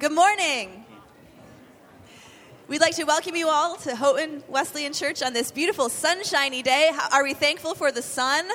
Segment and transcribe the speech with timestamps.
[0.00, 0.86] Good morning.
[2.68, 6.90] We'd like to welcome you all to Houghton Wesleyan Church on this beautiful sunshiny day.
[7.12, 8.48] Are we thankful for the sun?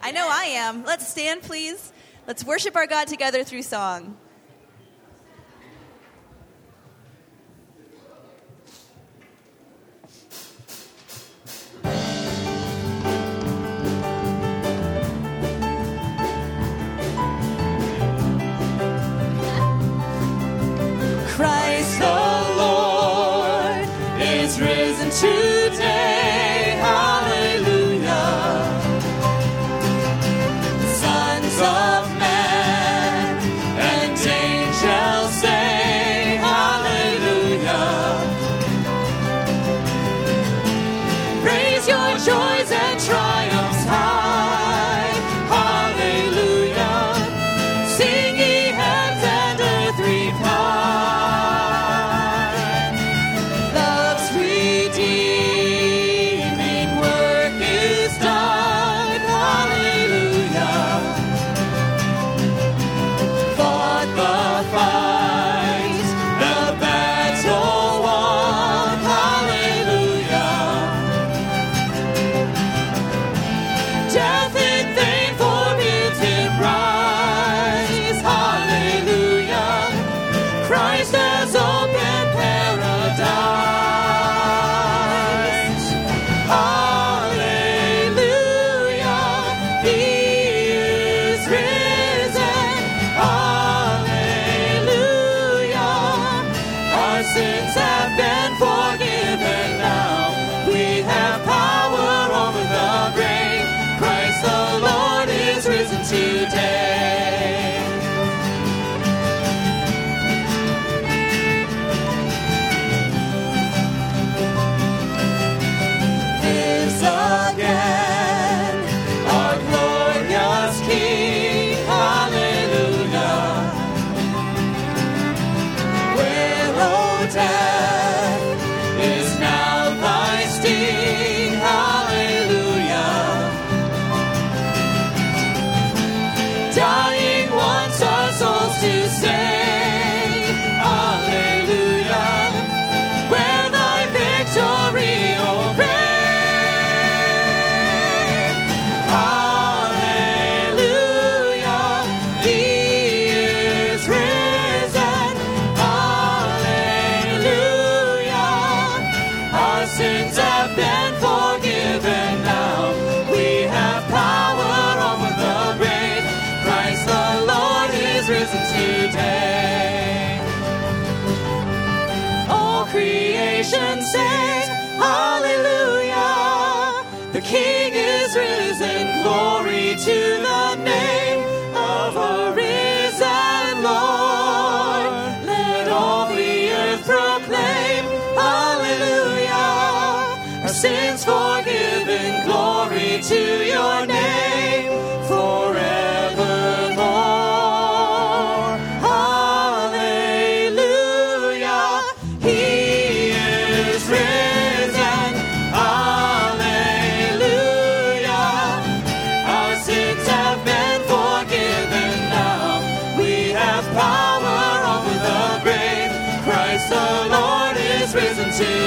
[0.00, 0.82] I know I am.
[0.82, 1.92] Let's stand, please.
[2.26, 4.16] Let's worship our God together through song.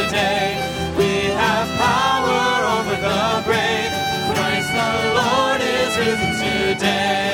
[0.07, 0.57] today.
[0.97, 3.91] We have power over the grave.
[4.33, 6.33] Christ the Lord is risen
[6.75, 7.24] today.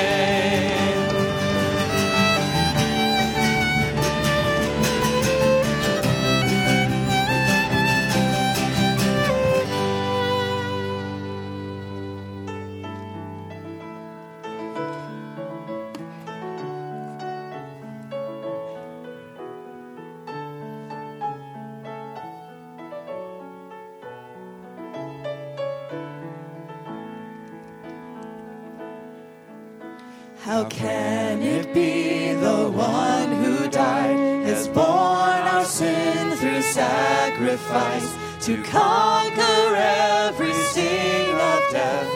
[30.52, 38.14] How can it be the one who died has borne our sin through sacrifice
[38.48, 42.10] to conquer every sting of death?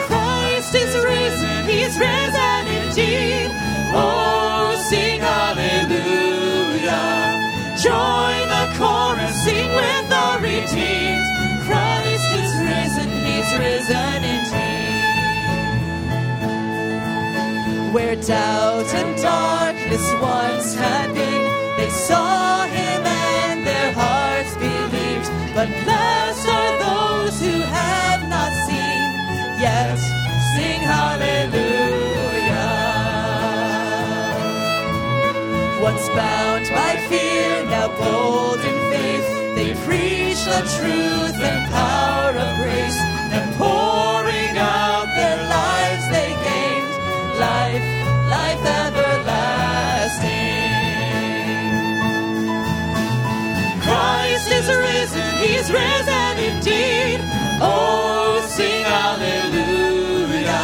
[0.05, 1.65] Christ is risen,
[1.97, 3.49] risen indeed.
[3.95, 6.93] Oh, sing hallelujah.
[7.81, 11.25] Join the chorus, sing with the redeemed.
[11.65, 14.99] Christ is risen, He's risen indeed.
[17.93, 21.28] Where doubt and darkness once had been
[25.59, 29.07] But blessed are those who have not seen,
[29.59, 29.97] yet
[30.55, 31.43] sing hallelujah.
[35.81, 39.27] Once bound by fear, now bold in faith,
[39.57, 41.98] they preach the truth and power
[55.43, 57.19] he's risen indeed.
[57.61, 60.59] Oh, sing hallelujah.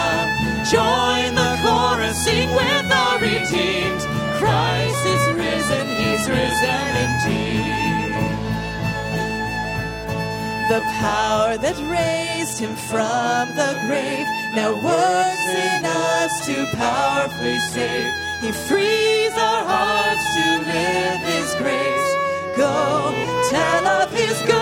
[0.69, 4.01] Join the chorus, sing with the redeemed.
[4.39, 7.75] Christ is risen, he's risen indeed.
[10.67, 18.11] The power that raised him from the grave now works in us to powerfully save.
[18.41, 22.04] He frees our hearts to live his grace.
[22.57, 23.11] Go
[23.49, 24.55] tell of his goodness.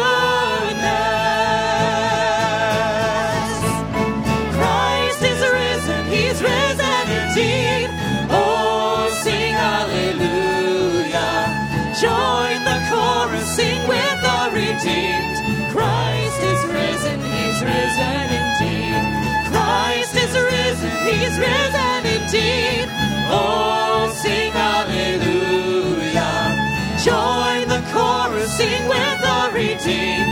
[4.57, 7.89] Christ is risen, he's risen indeed.
[8.31, 11.37] Oh, sing hallelujah.
[12.01, 15.37] Join the chorus, sing with the redeemed.
[15.71, 19.03] Christ is risen, he's risen indeed.
[19.53, 22.89] Christ is risen, he's risen indeed.
[23.29, 24.51] Oh, sing
[29.85, 30.22] the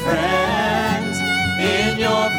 [0.00, 1.14] is my friend.
[1.60, 2.29] In your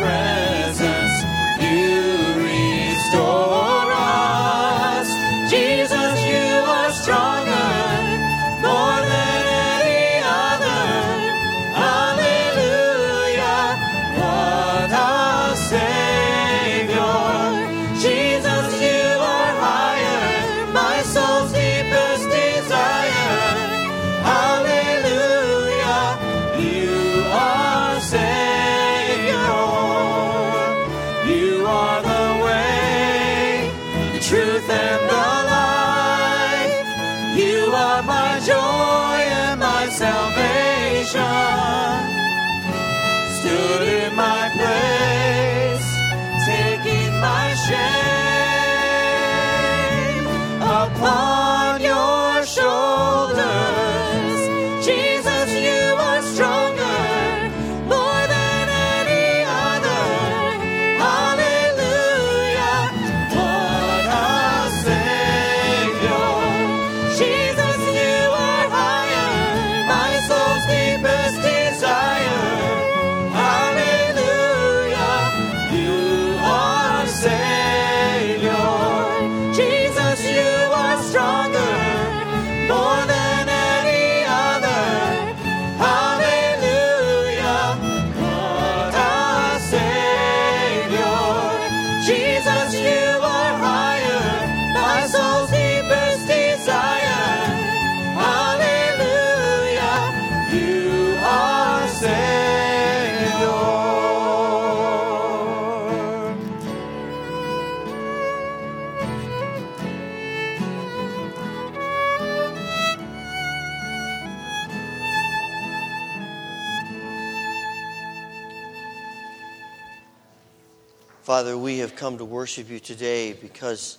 [121.42, 123.98] Father, we have come to worship you today because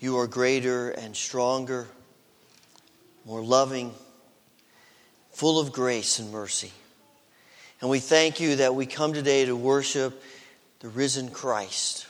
[0.00, 1.86] you are greater and stronger,
[3.24, 3.94] more loving,
[5.30, 6.72] full of grace and mercy.
[7.80, 10.20] And we thank you that we come today to worship
[10.80, 12.08] the risen Christ.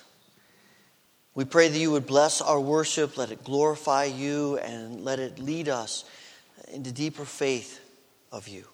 [1.35, 5.38] We pray that you would bless our worship, let it glorify you, and let it
[5.38, 6.06] lead us
[6.73, 7.80] into deeper faith
[8.33, 8.64] of you.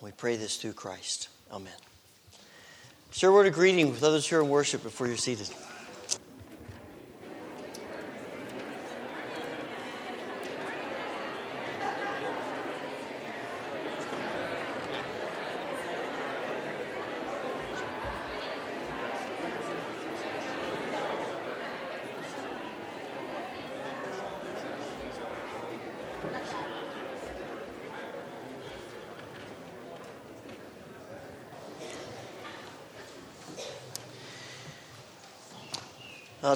[0.00, 1.28] We pray this through Christ.
[1.52, 1.87] Amen.
[3.18, 5.48] Share a word of greeting with others here in worship before you're seated.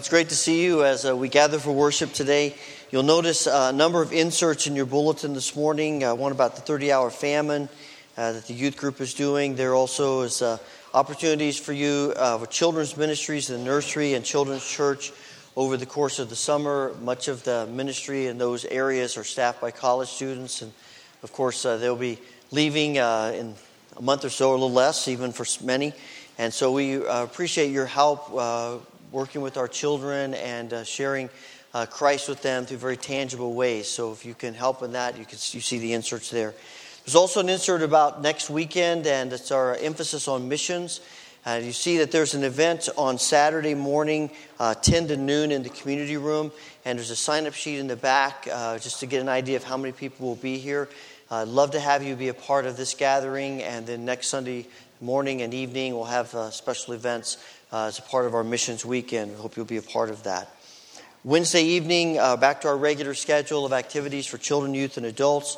[0.02, 2.56] It's great to see you as uh, we gather for worship today.
[2.90, 6.02] You'll notice uh, a number of inserts in your bulletin this morning.
[6.02, 7.68] Uh, one about the 30 hour famine
[8.16, 9.54] uh, that the youth group is doing.
[9.54, 10.58] There also is uh,
[10.92, 15.12] opportunities for you uh, with children's ministries in the nursery and children's church
[15.54, 16.96] over the course of the summer.
[17.00, 20.62] Much of the ministry in those areas are staffed by college students.
[20.62, 20.72] And
[21.22, 22.18] of course, they'll be
[22.50, 23.54] leaving in
[23.96, 25.92] a month or so, or a little less, even for many.
[26.38, 28.32] And so we appreciate your help
[29.12, 31.28] working with our children and uh, sharing
[31.74, 33.86] uh, Christ with them through very tangible ways.
[33.86, 36.54] So if you can help in that, you can you see the inserts there.
[37.04, 41.00] There's also an insert about next weekend, and it's our emphasis on missions.
[41.44, 45.64] Uh, you see that there's an event on Saturday morning, uh, 10 to noon, in
[45.64, 46.52] the community room,
[46.84, 49.56] and there's a sign up sheet in the back uh, just to get an idea
[49.56, 50.88] of how many people will be here.
[51.30, 54.66] I'd love to have you be a part of this gathering, and then next Sunday
[55.00, 57.38] morning and evening, we'll have uh, special events
[57.72, 59.34] uh, as a part of our missions weekend.
[59.36, 60.54] Hope you'll be a part of that.
[61.24, 65.56] Wednesday evening, uh, back to our regular schedule of activities for children, youth, and adults.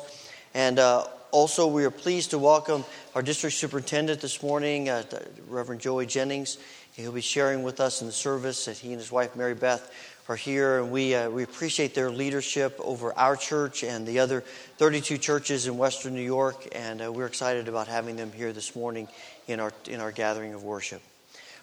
[0.53, 5.03] And uh, also, we are pleased to welcome our district superintendent this morning, uh,
[5.47, 6.57] Reverend Joey Jennings.
[6.93, 9.91] He'll be sharing with us in the service that he and his wife, Mary Beth,
[10.29, 10.79] are here.
[10.79, 14.41] And we, uh, we appreciate their leadership over our church and the other
[14.77, 16.69] 32 churches in Western New York.
[16.73, 19.07] And uh, we're excited about having them here this morning
[19.47, 21.01] in our, in our gathering of worship.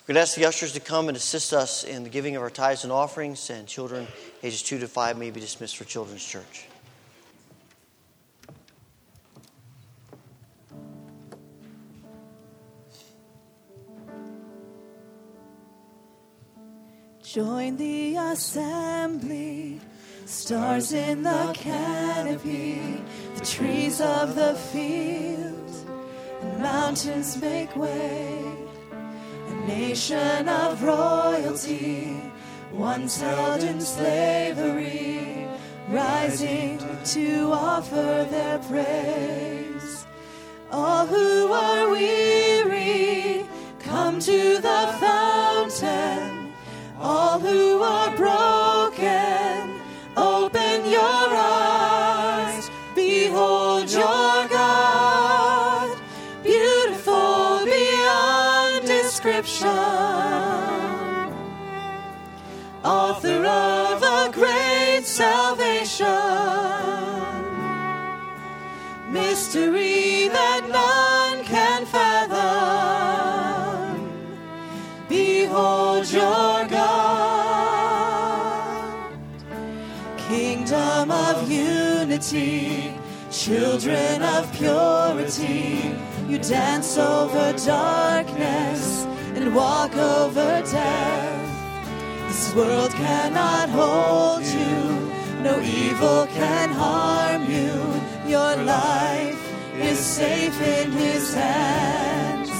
[0.03, 2.43] We're going to ask the ushers to come and assist us in the giving of
[2.43, 4.09] our tithes and offerings, and children
[4.43, 6.67] ages 2 to 5 may be dismissed for Children's Church.
[17.23, 19.81] Join the assembly,
[20.27, 23.01] stars in the canopy,
[23.37, 25.89] the trees of the field,
[26.43, 28.72] and mountains make way.
[29.67, 32.21] Nation of royalty,
[32.73, 35.47] once held in slavery,
[35.89, 39.02] rising to offer their praise.
[82.23, 85.93] Children of purity.
[86.29, 92.29] You dance over darkness and walk over death.
[92.29, 95.11] This world cannot hold you,
[95.43, 98.31] no evil can harm you.
[98.31, 99.43] Your life
[99.81, 102.51] is safe in His hands.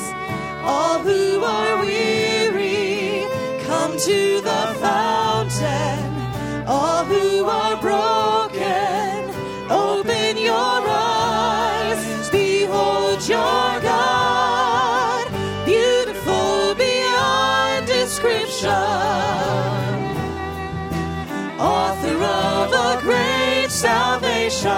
[0.65, 3.27] All who are weary,
[3.65, 6.67] come to the fountain.
[6.67, 8.42] All who are broken,
[23.93, 24.71] salvation.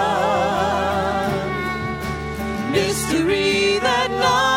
[2.73, 4.54] Mystery that none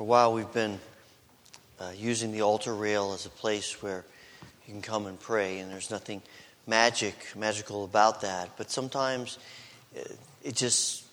[0.00, 0.80] For a while, we've been
[1.78, 4.02] uh, using the altar rail as a place where
[4.66, 6.22] you can come and pray, and there's nothing
[6.66, 8.48] magic, magical about that.
[8.56, 9.38] But sometimes
[9.94, 10.00] uh,
[10.42, 11.04] it just,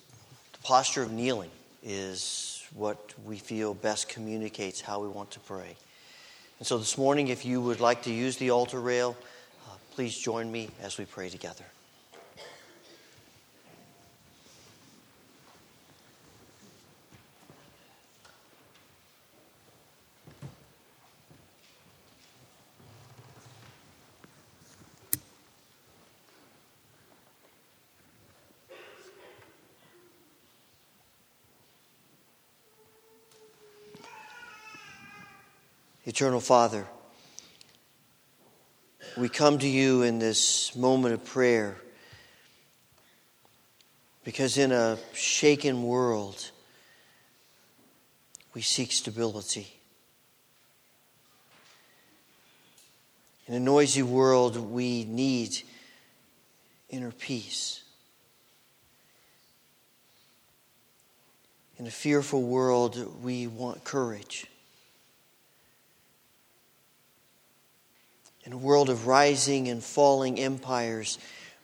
[0.54, 1.52] the posture of kneeling
[1.84, 5.76] is what we feel best communicates how we want to pray.
[6.60, 9.17] And so this morning, if you would like to use the altar rail,
[9.67, 11.65] uh, please join me as we pray together.
[36.17, 36.88] Eternal Father,
[39.17, 41.77] we come to you in this moment of prayer
[44.23, 46.49] because in a shaken world,
[48.56, 49.67] we seek stability.
[53.45, 55.56] In a noisy world, we need
[56.89, 57.84] inner peace.
[61.77, 64.47] In a fearful world, we want courage.
[68.48, 71.20] In a world of rising and falling empires,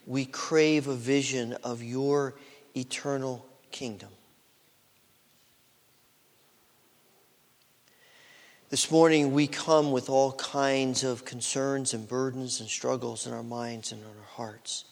[0.05, 2.35] we crave a vision of your
[2.75, 4.09] eternal kingdom.
[8.69, 13.43] This morning, we come with all kinds of concerns and burdens and struggles in our
[13.43, 14.83] minds and in our hearts.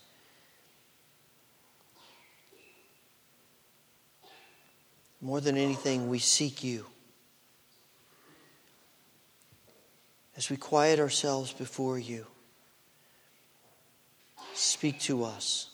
[5.20, 6.86] More than anything, we seek you.
[10.42, 12.26] As we quiet ourselves before you,
[14.56, 15.70] speak to us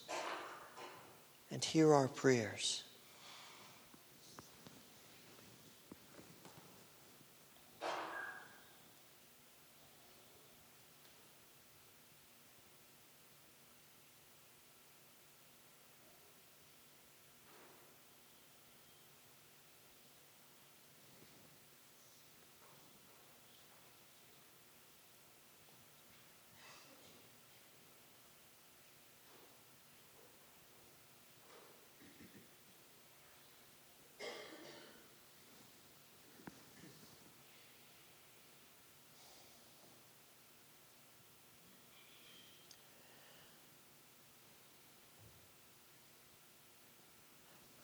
[1.49, 2.83] and hear our prayers.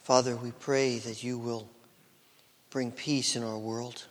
[0.03, 1.69] Father, we pray that you will
[2.69, 4.05] bring peace in our world.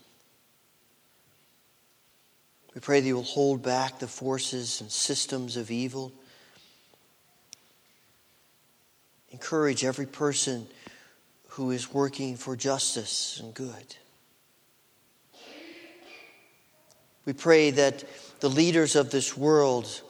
[2.75, 6.11] We pray that you will hold back the forces and systems of evil.
[9.33, 10.67] Encourage every person
[11.49, 13.97] who is working for justice and good.
[17.27, 18.05] We pray that
[18.41, 20.01] the leaders of this world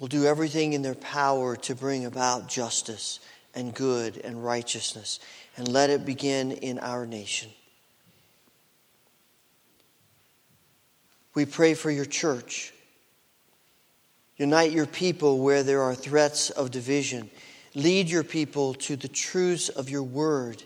[0.00, 3.20] will do everything in their power to bring about justice
[3.54, 5.20] and good and righteousness.
[5.56, 7.50] And let it begin in our nation.
[11.34, 12.72] We pray for your church.
[14.38, 17.30] Unite your people where there are threats of division.
[17.74, 20.62] Lead your people to the truths of your word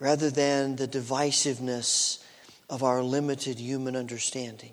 [0.00, 2.22] rather than the divisiveness
[2.68, 4.72] of our limited human understanding.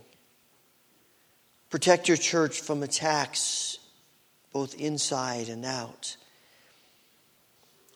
[1.70, 3.80] Protect your church from attacks,
[4.54, 6.16] both inside and out.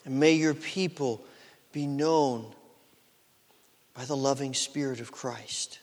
[0.05, 1.23] And may your people
[1.71, 2.53] be known
[3.93, 5.79] by the loving Spirit of Christ.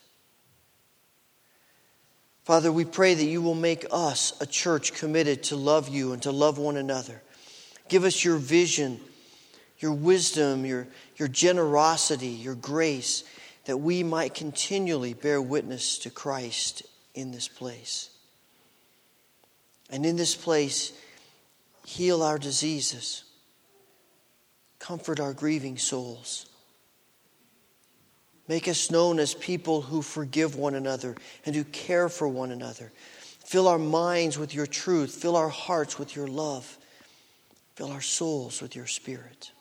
[2.43, 6.21] Father, we pray that you will make us a church committed to love you and
[6.23, 7.21] to love one another.
[7.89, 8.99] Give us your vision,
[9.79, 13.23] your wisdom, your, your generosity, your grace,
[13.65, 16.83] that we might continually bear witness to Christ
[17.17, 18.11] in this place.
[19.89, 20.93] And in this place,
[21.83, 23.23] heal our diseases,
[24.77, 26.45] comfort our grieving souls.
[28.47, 32.91] Make us known as people who forgive one another and who care for one another.
[33.45, 35.15] Fill our minds with your truth.
[35.15, 36.77] Fill our hearts with your love.
[37.75, 39.51] Fill our souls with your spirit.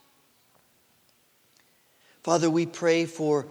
[2.23, 3.47] Father, we pray for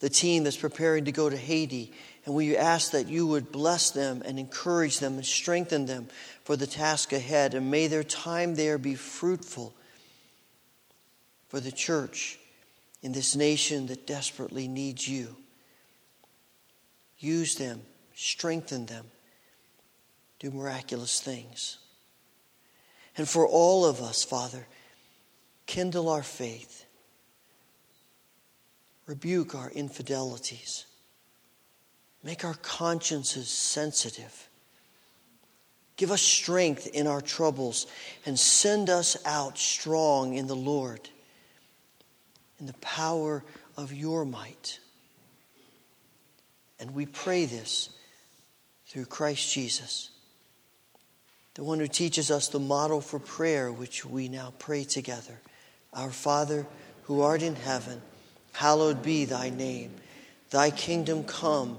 [0.00, 1.92] the team that's preparing to go to Haiti
[2.26, 6.08] and we ask that you would bless them and encourage them and strengthen them
[6.42, 7.54] for the task ahead.
[7.54, 9.72] And may their time there be fruitful
[11.48, 12.40] for the church
[13.00, 15.36] in this nation that desperately needs you.
[17.20, 17.82] Use them,
[18.16, 19.06] strengthen them,
[20.40, 21.78] do miraculous things.
[23.16, 24.66] And for all of us, Father,
[25.66, 26.86] kindle our faith,
[29.06, 30.86] rebuke our infidelities
[32.22, 34.48] Make our consciences sensitive.
[35.96, 37.86] Give us strength in our troubles
[38.26, 41.08] and send us out strong in the Lord,
[42.60, 43.42] in the power
[43.76, 44.78] of your might.
[46.78, 47.90] And we pray this
[48.86, 50.10] through Christ Jesus,
[51.54, 55.40] the one who teaches us the model for prayer, which we now pray together.
[55.94, 56.66] Our Father,
[57.04, 58.02] who art in heaven,
[58.52, 59.94] hallowed be thy name.
[60.50, 61.78] Thy kingdom come.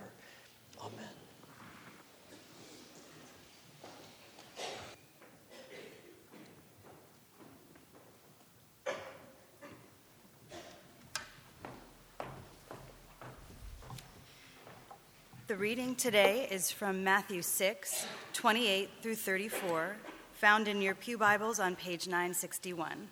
[15.51, 19.97] The reading today is from Matthew 6, 28 through 34,
[20.35, 23.09] found in your Pew Bibles on page 961.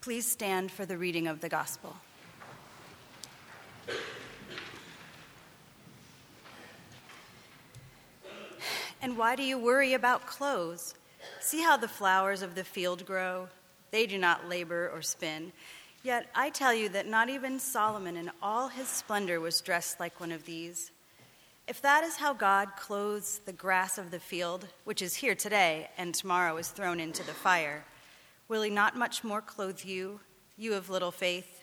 [0.00, 1.96] Please stand for the reading of the gospel.
[9.02, 10.94] And why do you worry about clothes?
[11.40, 13.48] See how the flowers of the field grow?
[13.90, 15.50] They do not labor or spin.
[16.04, 20.20] Yet I tell you that not even Solomon in all his splendor was dressed like
[20.20, 20.92] one of these.
[21.70, 25.88] If that is how God clothes the grass of the field, which is here today
[25.96, 27.84] and tomorrow is thrown into the fire,
[28.48, 30.18] will he not much more clothe you,
[30.58, 31.62] you of little faith?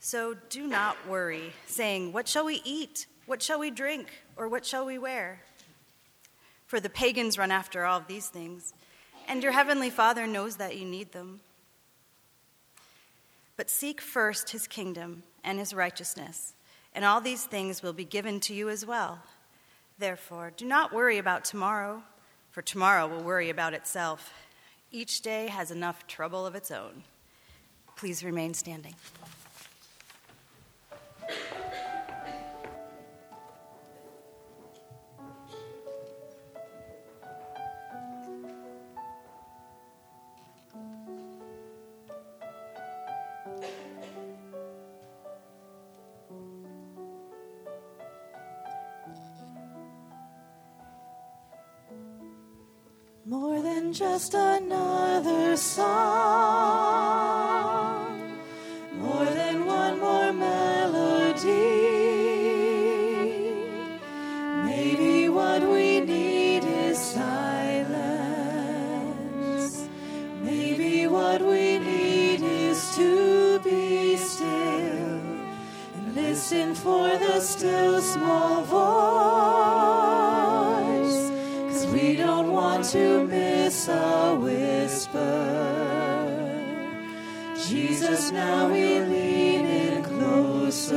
[0.00, 3.06] So do not worry, saying, What shall we eat?
[3.24, 4.08] What shall we drink?
[4.36, 5.40] Or what shall we wear?
[6.66, 8.74] For the pagans run after all these things,
[9.26, 11.40] and your heavenly Father knows that you need them.
[13.56, 16.52] But seek first his kingdom and his righteousness,
[16.96, 19.18] and all these things will be given to you as well.
[19.98, 22.02] Therefore, do not worry about tomorrow,
[22.50, 24.32] for tomorrow will worry about itself.
[24.90, 27.04] Each day has enough trouble of its own.
[27.96, 28.94] Please remain standing.
[53.92, 55.86] Just another song,
[58.92, 61.50] more than one more melody.
[64.64, 67.26] Maybe what we need is silence.
[70.42, 75.20] Maybe what we need is to be still
[75.96, 78.76] and listen for the still small voice.
[81.70, 83.45] Cause we don't want to miss
[83.88, 85.66] a whisper.
[87.68, 90.94] Jesus, now we lean in closer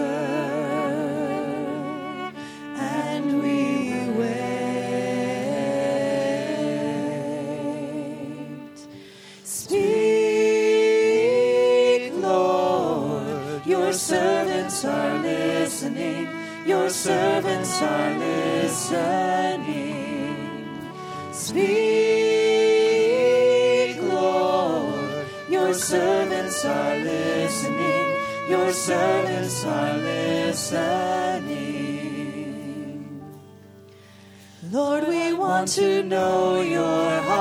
[2.76, 4.39] and we wait.
[9.44, 9.84] Speak,
[12.13, 16.28] Lord, your servants are listening.
[16.65, 19.89] Your servants are listening.
[21.32, 21.88] Speak,
[26.60, 28.08] servants are listening.
[28.50, 30.89] Your servants are listening.
[34.72, 37.39] Lord, we want to know your heart.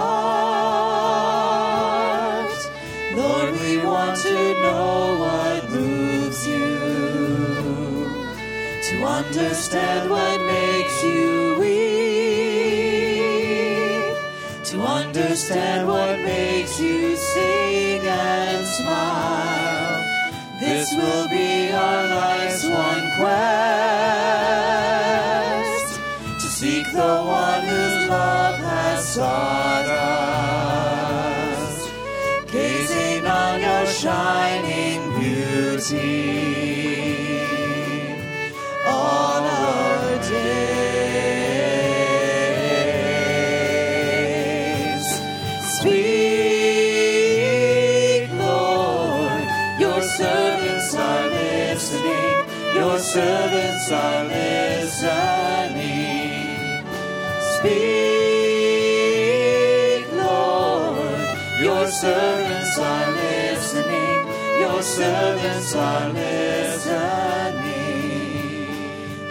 [3.15, 6.79] Lord, we want to know what moves you.
[8.89, 11.28] To understand what makes you
[15.21, 20.05] understand what makes you sing and smile.
[20.61, 23.59] This will be our life's one quest
[26.41, 29.87] to seek the one whose love has sought
[31.51, 31.89] us,
[32.53, 36.48] gazing on your shining beauty
[65.75, 67.69] are listening.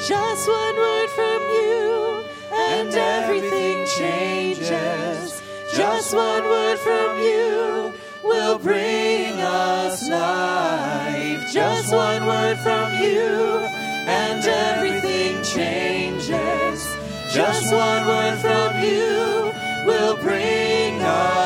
[0.08, 2.23] Just one word from you,
[2.54, 5.41] and everything changes.
[5.76, 11.52] Just one word from you will bring us life.
[11.52, 13.67] Just one word from you,
[14.08, 16.97] and everything changes.
[17.34, 19.52] Just one word from you
[19.86, 21.37] will bring us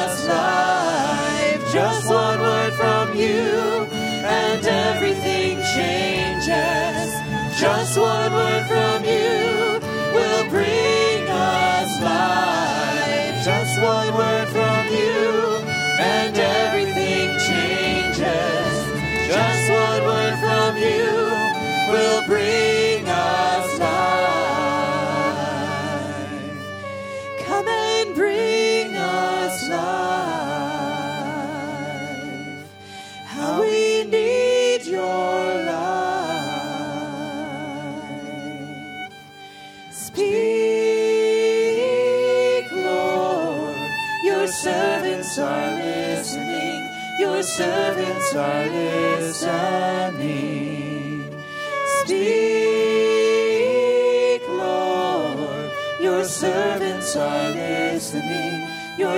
[7.97, 9.20] one word from you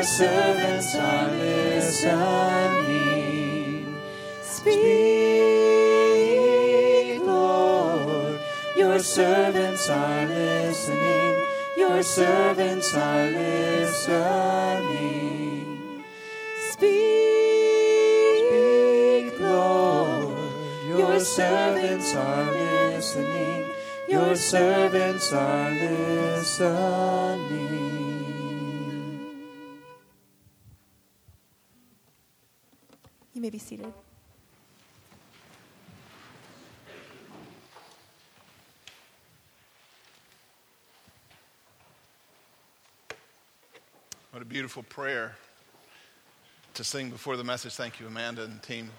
[0.03, 2.15] Your servants are listening.
[4.41, 4.75] Speak,
[7.25, 8.37] Lord.
[8.75, 11.45] Your servants are listening.
[11.77, 14.43] Your servants are listening.
[16.71, 16.89] Speak,
[19.39, 20.37] Lord.
[20.85, 23.69] Your servants are listening.
[24.09, 27.92] Your servants are listening.
[33.43, 33.91] May be seated.
[44.31, 45.35] What a beautiful prayer
[46.75, 47.73] to sing before the message.
[47.73, 48.89] Thank you, Amanda and team.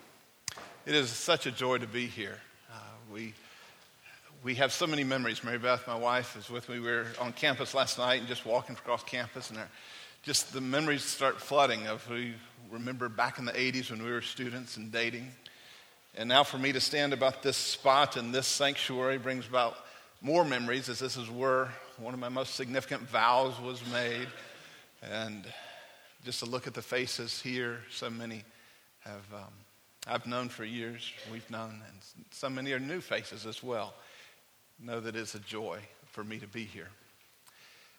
[0.85, 2.39] It is such a joy to be here.
[2.71, 2.75] Uh,
[3.11, 3.33] we,
[4.43, 5.43] we have so many memories.
[5.43, 6.81] Mary Beth, my wife, is with me.
[6.81, 9.69] We were on campus last night and just walking across campus, and our,
[10.23, 12.35] just the memories start flooding of we
[12.71, 15.31] remember back in the 80s when we were students and dating.
[16.17, 19.77] And now for me to stand about this spot in this sanctuary brings about
[20.21, 24.29] more memories, as this is where one of my most significant vows was made.
[25.03, 25.45] And
[26.25, 28.45] just to look at the faces here, so many
[29.01, 29.53] have um,
[30.07, 31.13] I've known for years.
[31.33, 31.99] We've known, and
[32.31, 33.95] so many are new faces as well.
[34.79, 35.79] Know that it's a joy
[36.11, 36.89] for me to be here.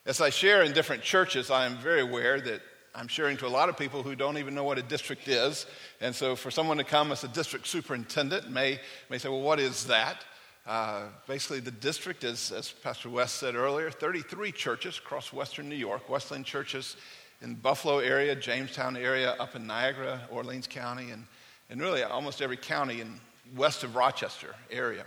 [0.06, 2.62] As I share in different churches, I am very aware that
[2.98, 5.66] I'm sharing to a lot of people who don't even know what a district is.
[6.00, 8.80] And so for someone to come as a district superintendent may,
[9.10, 10.24] may say, well, what is that?
[10.66, 15.76] Uh, basically, the district is, as Pastor Wes said earlier, 33 churches across western New
[15.76, 16.96] York, Wesleyan churches
[17.42, 21.26] in Buffalo area, Jamestown area, up in Niagara, Orleans County, and,
[21.70, 23.20] and really almost every county in
[23.56, 25.06] west of Rochester area.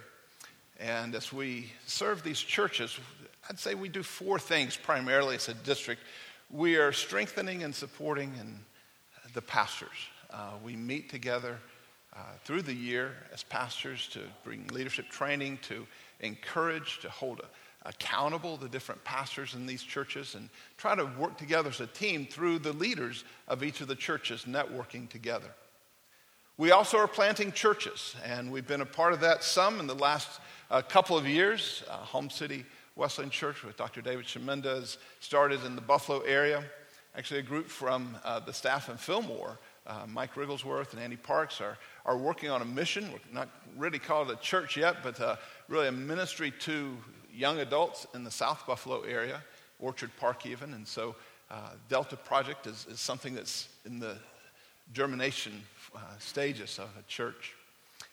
[0.78, 2.98] And as we serve these churches,
[3.48, 6.02] I'd say we do four things primarily as a district.
[6.50, 8.58] We are strengthening and supporting and
[9.34, 9.90] the pastors.
[10.30, 11.58] Uh, we meet together
[12.16, 15.86] uh, through the year as pastors to bring leadership training, to
[16.20, 17.42] encourage, to hold
[17.84, 22.26] accountable the different pastors in these churches, and try to work together as a team
[22.26, 25.50] through the leaders of each of the churches, networking together.
[26.56, 29.94] We also are planting churches, and we've been a part of that some in the
[29.94, 31.84] last uh, couple of years.
[31.90, 32.64] Uh, Home City
[32.98, 34.02] Wesleyan Church with Dr.
[34.02, 36.64] David Shemenda started in the Buffalo area.
[37.16, 39.56] Actually, a group from uh, the staff in Fillmore,
[39.86, 43.08] uh, Mike Rigglesworth and Andy Parks, are, are working on a mission.
[43.12, 45.36] We're not really called a church yet, but uh,
[45.68, 46.96] really a ministry to
[47.32, 49.44] young adults in the South Buffalo area,
[49.78, 50.74] Orchard Park even.
[50.74, 51.14] And so,
[51.52, 54.16] uh, Delta Project is, is something that's in the
[54.92, 55.62] germination
[55.94, 57.54] uh, stages of a church.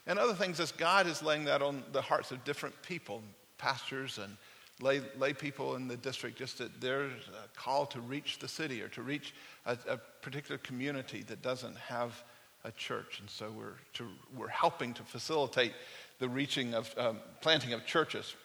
[0.05, 3.23] And other things as God is laying that on the hearts of different people,
[3.57, 4.37] pastors and
[4.81, 8.81] lay, lay people in the district, just that there's a call to reach the city
[8.81, 9.33] or to reach
[9.65, 12.23] a, a particular community that doesn't have
[12.63, 13.19] a church.
[13.19, 15.73] And so we're, to, we're helping to facilitate
[16.19, 18.35] the reaching of, um, planting of churches.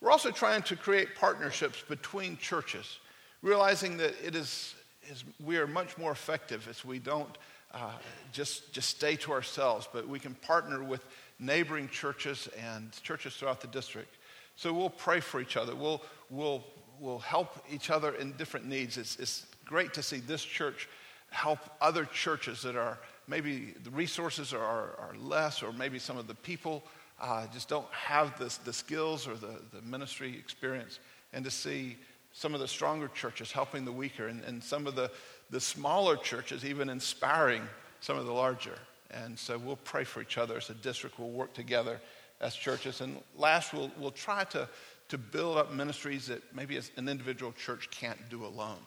[0.00, 2.98] We're also trying to create partnerships between churches,
[3.42, 4.74] realizing that it is,
[5.10, 7.36] is we are much more effective as we don't
[7.74, 7.92] uh,
[8.32, 11.04] just, just stay to ourselves, but we can partner with
[11.38, 14.14] neighboring churches and churches throughout the district.
[14.58, 15.76] So we'll pray for each other.
[15.76, 16.64] We'll, we'll,
[16.98, 18.98] we'll help each other in different needs.
[18.98, 20.88] It's, it's great to see this church
[21.30, 24.58] help other churches that are maybe the resources are,
[24.98, 26.82] are less, or maybe some of the people
[27.20, 30.98] uh, just don't have this, the skills or the, the ministry experience,
[31.32, 31.96] and to see
[32.32, 35.08] some of the stronger churches helping the weaker, and, and some of the,
[35.50, 37.62] the smaller churches even inspiring
[38.00, 38.76] some of the larger.
[39.12, 41.20] And so we'll pray for each other as a district.
[41.20, 42.00] We'll work together
[42.40, 43.00] as churches.
[43.00, 44.68] And last, we'll, we'll try to,
[45.08, 48.78] to build up ministries that maybe an individual church can't do alone.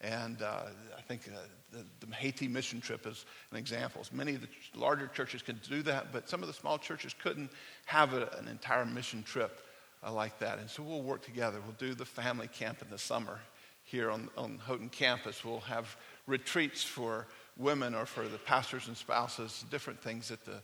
[0.00, 0.64] And uh,
[0.96, 1.38] I think uh,
[1.72, 4.04] the, the, Haiti mission trip is an example.
[4.12, 7.50] Many of the larger churches can do that, but some of the small churches couldn't
[7.86, 9.62] have a, an entire mission trip
[10.06, 10.58] uh, like that.
[10.58, 11.58] And so we'll work together.
[11.64, 13.40] We'll do the family camp in the summer
[13.84, 15.44] here on, on Houghton campus.
[15.44, 17.26] We'll have retreats for
[17.56, 20.60] women or for the pastors and spouses, different things that, the,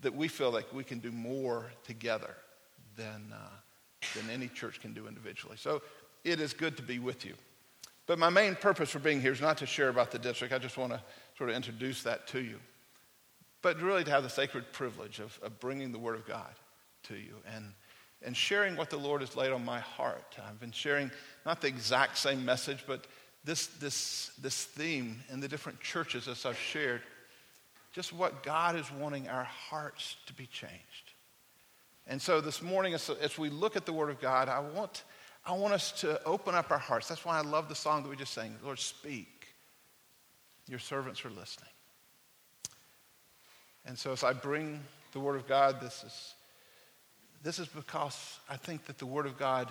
[0.00, 2.34] that we feel like we can do more together
[2.96, 3.36] than, uh,
[4.14, 5.56] than any church can do individually.
[5.58, 5.82] So
[6.24, 7.34] it is good to be with you.
[8.06, 10.54] But my main purpose for being here is not to share about the district.
[10.54, 11.02] I just want to
[11.36, 12.58] sort of introduce that to you.
[13.62, 16.54] But really to have the sacred privilege of, of bringing the Word of God
[17.04, 17.72] to you and,
[18.22, 20.36] and sharing what the Lord has laid on my heart.
[20.46, 21.10] I've been sharing
[21.44, 23.06] not the exact same message, but
[23.44, 27.02] this, this, this theme in the different churches as I've shared.
[27.96, 31.14] Just what God is wanting our hearts to be changed.
[32.06, 35.04] And so this morning, as, as we look at the Word of God, I want,
[35.46, 37.08] I want us to open up our hearts.
[37.08, 39.46] That's why I love the song that we just sang Lord, speak.
[40.68, 41.70] Your servants are listening.
[43.86, 44.82] And so as I bring
[45.12, 46.34] the Word of God, this is,
[47.42, 49.68] this is because I think that the Word of God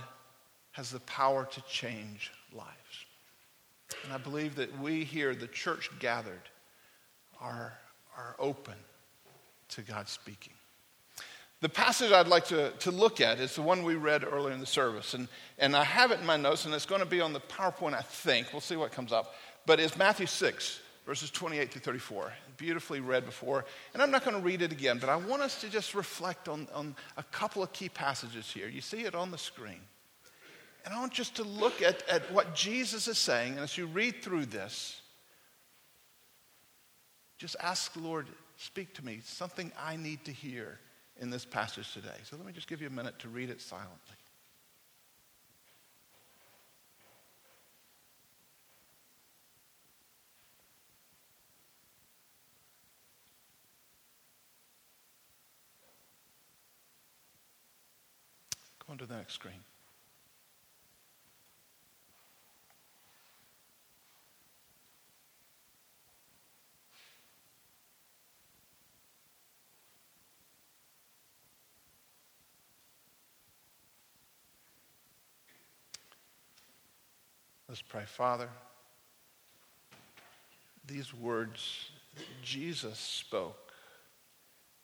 [0.72, 2.72] has the power to change lives.
[4.04, 6.50] And I believe that we here, the church gathered,
[7.40, 7.74] are,
[8.18, 8.76] are open
[9.70, 10.54] to God speaking.
[11.62, 14.60] The passage I'd like to, to look at is the one we read earlier in
[14.60, 15.14] the service.
[15.14, 17.40] And, and I have it in my notes, and it's going to be on the
[17.40, 18.52] PowerPoint, I think.
[18.52, 19.34] We'll see what comes up.
[19.66, 22.34] But it's Matthew 6, verses 28 to 34.
[22.58, 23.66] Beautifully read before.
[23.94, 26.50] And I'm not going to read it again, but I want us to just reflect
[26.50, 28.68] on, on a couple of key passages here.
[28.68, 29.82] You see it on the screen.
[30.86, 33.54] And I want just to look at, at what Jesus is saying.
[33.54, 35.02] And as you read through this,
[37.38, 38.28] just ask the Lord,
[38.58, 40.80] speak to me, something I need to hear
[41.20, 42.18] in this passage today.
[42.24, 44.16] So let me just give you a minute to read it silently.
[58.86, 59.64] Go on to the next screen.
[77.76, 78.06] Let's pray.
[78.06, 78.48] Father,
[80.88, 83.74] these words that Jesus spoke,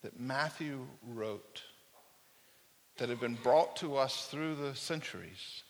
[0.02, 1.62] that Matthew wrote,
[2.98, 5.64] that have been brought to us through the centuries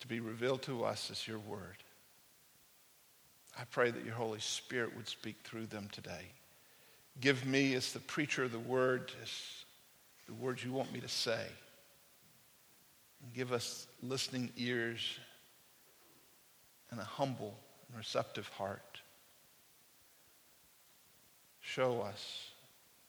[0.00, 1.76] to be revealed to us as your word.
[3.58, 6.32] I pray that your Holy Spirit would speak through them today.
[7.20, 9.12] Give me, as the preacher of the word,
[10.26, 11.44] the words you want me to say.
[13.22, 15.18] And give us listening ears
[16.90, 17.54] and a humble
[17.88, 19.00] and receptive heart.
[21.60, 22.50] Show us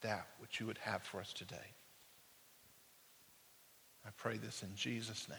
[0.02, 1.56] that which you would have for us today.
[4.06, 5.38] I pray this in Jesus' name.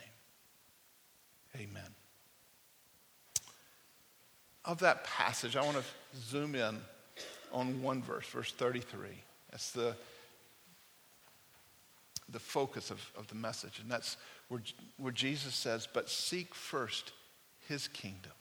[1.55, 1.89] Amen.
[4.63, 5.83] Of that passage, I want to
[6.17, 6.77] zoom in
[7.51, 9.09] on one verse, verse 33.
[9.49, 9.95] That's the,
[12.29, 13.79] the focus of, of the message.
[13.81, 14.17] And that's
[14.47, 14.61] where,
[14.97, 17.11] where Jesus says, But seek first
[17.71, 18.33] his kingdom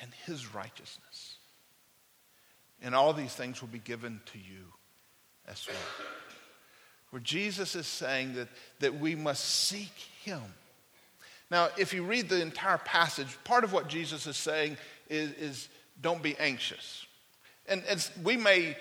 [0.00, 1.36] and his righteousness.
[2.82, 4.66] And all these things will be given to you
[5.48, 6.06] as well.
[7.10, 8.48] Where Jesus is saying that,
[8.80, 10.42] that we must seek him.
[11.50, 14.76] Now, if you read the entire passage, part of what Jesus is saying
[15.08, 15.68] is, is
[16.02, 17.06] don't be anxious.
[17.66, 17.82] And,
[18.22, 18.76] we may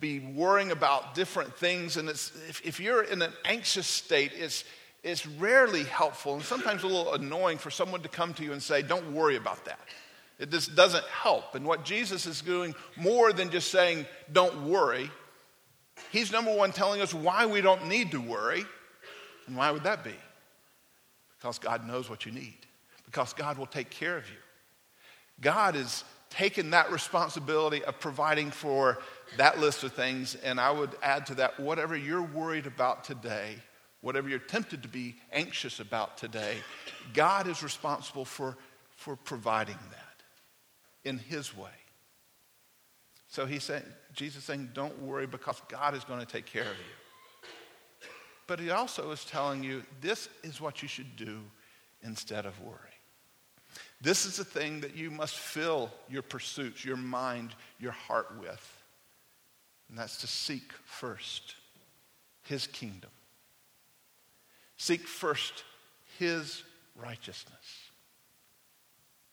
[0.00, 4.64] be worrying about different things, and if, if you're in an anxious state, it's,
[5.04, 8.62] it's rarely helpful and sometimes a little annoying for someone to come to you and
[8.62, 9.78] say, Don't worry about that.
[10.38, 11.54] It just doesn't help.
[11.54, 15.10] And what Jesus is doing, more than just saying, Don't worry,
[16.10, 18.64] he's number one telling us why we don't need to worry.
[19.46, 20.14] And why would that be?
[21.38, 22.56] Because God knows what you need,
[23.04, 24.38] because God will take care of you.
[25.42, 28.98] God is taken that responsibility of providing for
[29.36, 33.56] that list of things, and I would add to that whatever you're worried about today
[34.04, 36.56] whatever you're tempted to be anxious about today,
[37.14, 38.54] God is responsible for,
[38.96, 41.70] for providing that in His way.
[43.28, 43.82] So he's saying,
[44.12, 47.48] Jesus is saying, don't worry because God is going to take care of you.
[48.46, 51.40] But he also is telling you, this is what you should do
[52.02, 52.76] instead of worry.
[54.00, 58.82] This is the thing that you must fill your pursuits, your mind, your heart with.
[59.88, 61.56] And that's to seek first
[62.42, 63.10] his kingdom
[64.76, 65.64] Seek first
[66.18, 66.62] his
[66.96, 67.90] righteousness.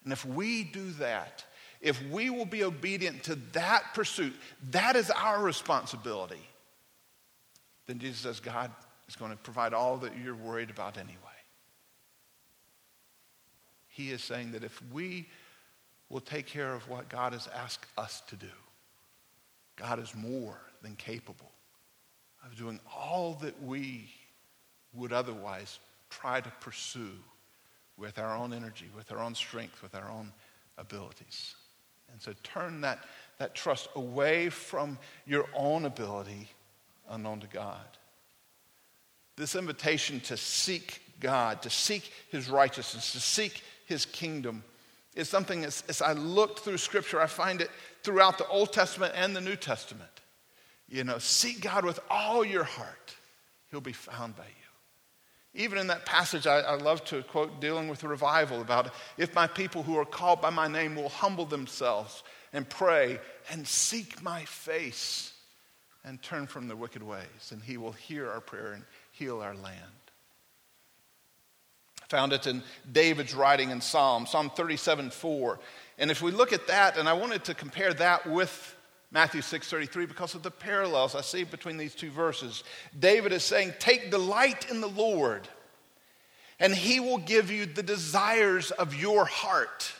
[0.04, 1.44] And if we do that,
[1.80, 4.34] if we will be obedient to that pursuit,
[4.70, 6.48] that is our responsibility,
[7.88, 8.72] then Jesus says God
[9.08, 11.18] is going to provide all that you're worried about anyway.
[13.90, 15.28] He is saying that if we
[16.10, 18.48] will take care of what God has asked us to do,
[19.76, 21.52] God is more than capable
[22.46, 24.10] of doing all that we
[24.94, 25.80] would otherwise
[26.10, 27.14] try to pursue
[27.98, 30.32] with our own energy, with our own strength, with our own
[30.78, 31.56] abilities.
[32.12, 33.06] And so turn that,
[33.38, 36.50] that trust away from your own ability
[37.10, 37.86] unknown to God.
[39.38, 44.64] This invitation to seek God, to seek his righteousness, to seek his kingdom,
[45.16, 47.70] is something as, as I looked through Scripture, I find it
[48.04, 50.10] throughout the Old Testament and the New Testament.
[50.88, 53.16] You know, seek God with all your heart,
[53.70, 54.61] He'll be found by you.
[55.54, 59.48] Even in that passage, I, I love to quote dealing with revival about if my
[59.48, 62.24] people who are called by my name will humble themselves
[62.54, 65.34] and pray and seek my face
[66.04, 69.54] and turn from their wicked ways, and He will hear our prayer and heal our
[69.54, 69.76] land.
[72.10, 75.60] Found it in David's writing in Psalm, Psalm 37 4.
[75.98, 78.76] And if we look at that, and I wanted to compare that with
[79.12, 82.64] Matthew 6:33 because of the parallels I see between these two verses.
[82.98, 85.50] David is saying, "Take delight in the Lord,
[86.60, 89.94] and he will give you the desires of your heart."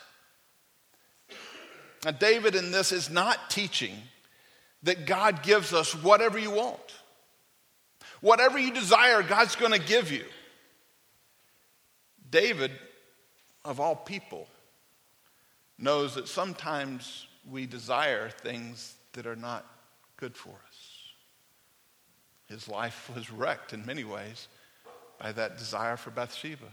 [2.04, 4.08] Now David in this is not teaching
[4.82, 6.80] that God gives us whatever you want.
[8.20, 10.28] Whatever you desire, God's going to give you.
[12.30, 12.72] David,
[13.64, 14.48] of all people,
[15.76, 19.66] knows that sometimes we desire things that are not
[20.16, 20.88] good for us.
[22.46, 24.48] His life was wrecked in many ways
[25.18, 26.66] by that desire for Bathsheba.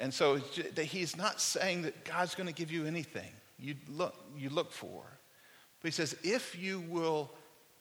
[0.00, 4.50] And so he's not saying that God's going to give you anything you look, you
[4.50, 5.02] look for.
[5.80, 7.30] But he says, if you will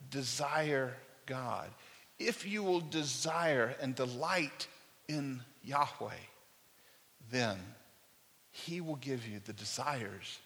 [0.09, 0.93] desire
[1.25, 1.69] God,
[2.19, 4.67] if you will desire and delight
[5.07, 6.11] in Yahweh,
[7.31, 7.57] then
[8.51, 10.39] He will give you the desires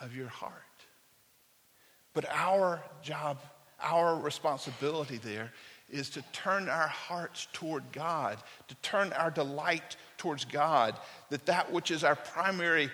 [0.00, 0.52] of your heart.
[2.14, 3.38] But our job,
[3.80, 5.52] our responsibility there
[5.90, 8.38] is to turn our hearts toward God,
[8.68, 10.96] to turn our delight towards God,
[11.28, 12.90] that that which is our primary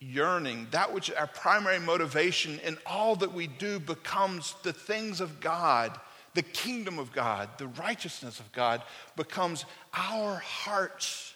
[0.00, 5.40] yearning, that which our primary motivation in all that we do becomes the things of
[5.40, 5.98] God
[6.34, 8.82] the kingdom of God, the righteousness of God
[9.16, 11.32] becomes our heart's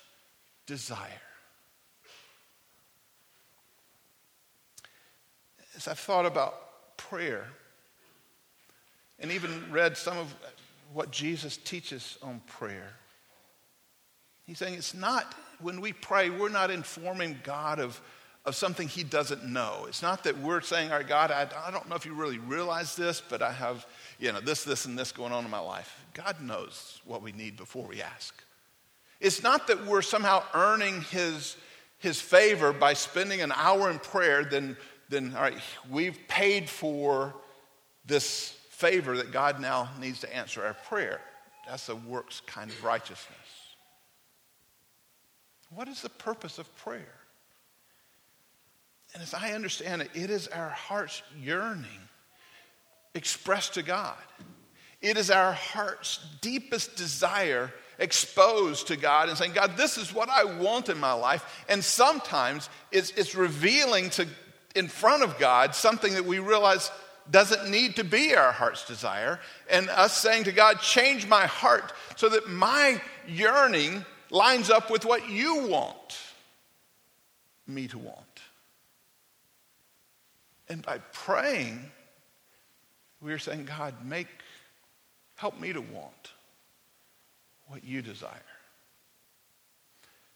[0.67, 1.23] desire.
[5.77, 6.55] As I've thought about
[6.99, 7.47] prayer
[9.19, 10.35] and even read some of
[10.93, 12.93] what Jesus teaches on prayer,
[14.47, 17.99] he's saying it's not, when we pray, we're not informing God of
[18.49, 19.85] of something he doesn't know.
[19.89, 22.39] It's not that we're saying, all right, God, I, I don't know if you really
[22.39, 23.87] realize this, but I have,
[24.19, 25.95] you know, this, this, and this going on in my life.
[26.15, 28.43] God knows what we need before we ask.
[29.21, 31.57] It's not that we're somehow earning his,
[31.99, 34.79] his favor by spending an hour in prayer, then,
[35.09, 35.59] then, all right,
[35.91, 37.35] we've paid for
[38.05, 41.21] this favor that God now needs to answer our prayer.
[41.67, 43.37] That's a works kind of righteousness.
[45.71, 47.15] What is the purpose of prayer?
[49.15, 52.09] And as I understand it, it is our heart's yearning
[53.15, 54.17] expressed to God.
[55.01, 60.29] It is our heart's deepest desire exposed to God and saying, God, this is what
[60.29, 61.65] I want in my life.
[61.69, 64.27] And sometimes it's, it's revealing to
[64.75, 66.91] in front of God something that we realize
[67.31, 69.41] doesn't need to be our heart's desire.
[69.71, 75.05] And us saying to God, change my heart so that my yearning lines up with
[75.05, 76.19] what you want
[77.67, 78.25] me to want.
[80.69, 81.91] And by praying,
[83.21, 84.29] we are saying, God, make,
[85.37, 86.33] help me to want
[87.67, 88.33] what you desire.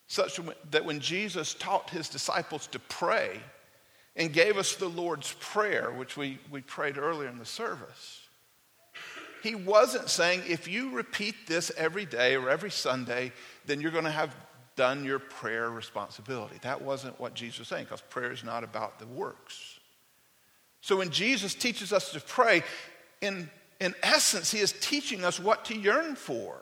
[0.06, 0.38] Such
[0.70, 3.40] that when Jesus taught his disciples to pray
[4.16, 8.20] and gave us the Lord's Prayer, which we, we prayed earlier in the service,
[9.42, 13.32] he wasn't saying, if you repeat this every day or every Sunday,
[13.66, 14.34] then you're going to have
[14.76, 16.58] done your prayer responsibility.
[16.62, 19.80] That wasn't what Jesus was saying, because prayer is not about the works.
[20.80, 22.62] So when Jesus teaches us to pray,
[23.20, 23.50] in,
[23.80, 26.60] in essence, he is teaching us what to yearn for.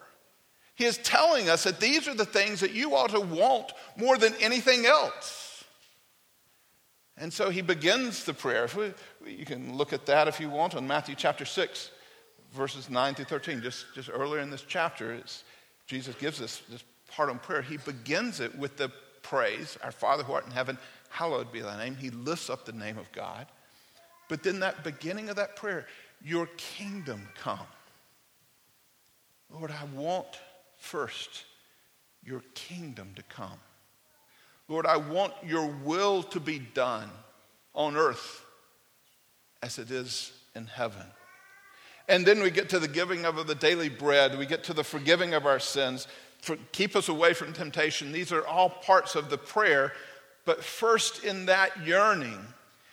[0.74, 4.16] He is telling us that these are the things that you ought to want more
[4.16, 5.49] than anything else.
[7.20, 8.66] And so he begins the prayer.
[8.74, 8.94] We,
[9.30, 11.90] you can look at that if you want on Matthew chapter 6,
[12.54, 13.60] verses 9 through 13.
[13.60, 15.20] Just, just earlier in this chapter,
[15.86, 17.60] Jesus gives us this part on prayer.
[17.60, 18.90] He begins it with the
[19.22, 20.78] praise Our Father who art in heaven,
[21.10, 21.94] hallowed be thy name.
[21.94, 23.46] He lifts up the name of God.
[24.28, 25.86] But then that beginning of that prayer,
[26.24, 27.58] your kingdom come.
[29.52, 30.40] Lord, I want
[30.78, 31.44] first
[32.24, 33.58] your kingdom to come.
[34.70, 37.10] Lord, I want your will to be done
[37.74, 38.46] on earth
[39.62, 41.04] as it is in heaven.
[42.08, 44.38] And then we get to the giving of the daily bread.
[44.38, 46.06] We get to the forgiving of our sins.
[46.40, 48.12] For, keep us away from temptation.
[48.12, 49.92] These are all parts of the prayer.
[50.44, 52.38] But first, in that yearning,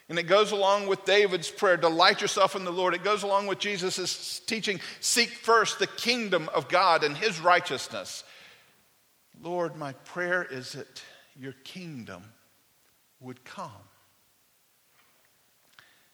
[0.09, 2.95] and it goes along with David's prayer, delight yourself in the Lord.
[2.95, 8.23] It goes along with Jesus' teaching, seek first the kingdom of God and his righteousness.
[9.39, 11.03] Lord, my prayer is that
[11.39, 12.23] your kingdom
[13.19, 13.71] would come.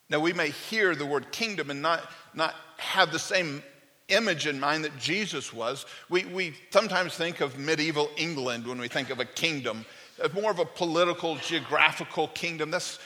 [0.10, 2.04] Now, we may hear the word kingdom and not,
[2.34, 3.64] not have the same
[4.10, 5.86] image in mind that Jesus was.
[6.10, 9.86] We, we sometimes think of medieval England when we think of a kingdom,
[10.34, 12.70] more of a political, geographical kingdom.
[12.70, 13.00] That's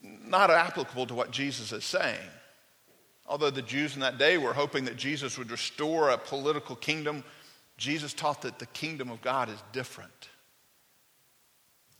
[0.00, 2.18] not applicable to what Jesus is saying.
[3.26, 7.22] Although the Jews in that day were hoping that Jesus would restore a political kingdom,
[7.76, 10.28] Jesus taught that the kingdom of God is different.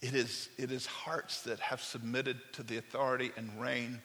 [0.03, 4.01] It is, it is hearts that have submitted to the authority and reign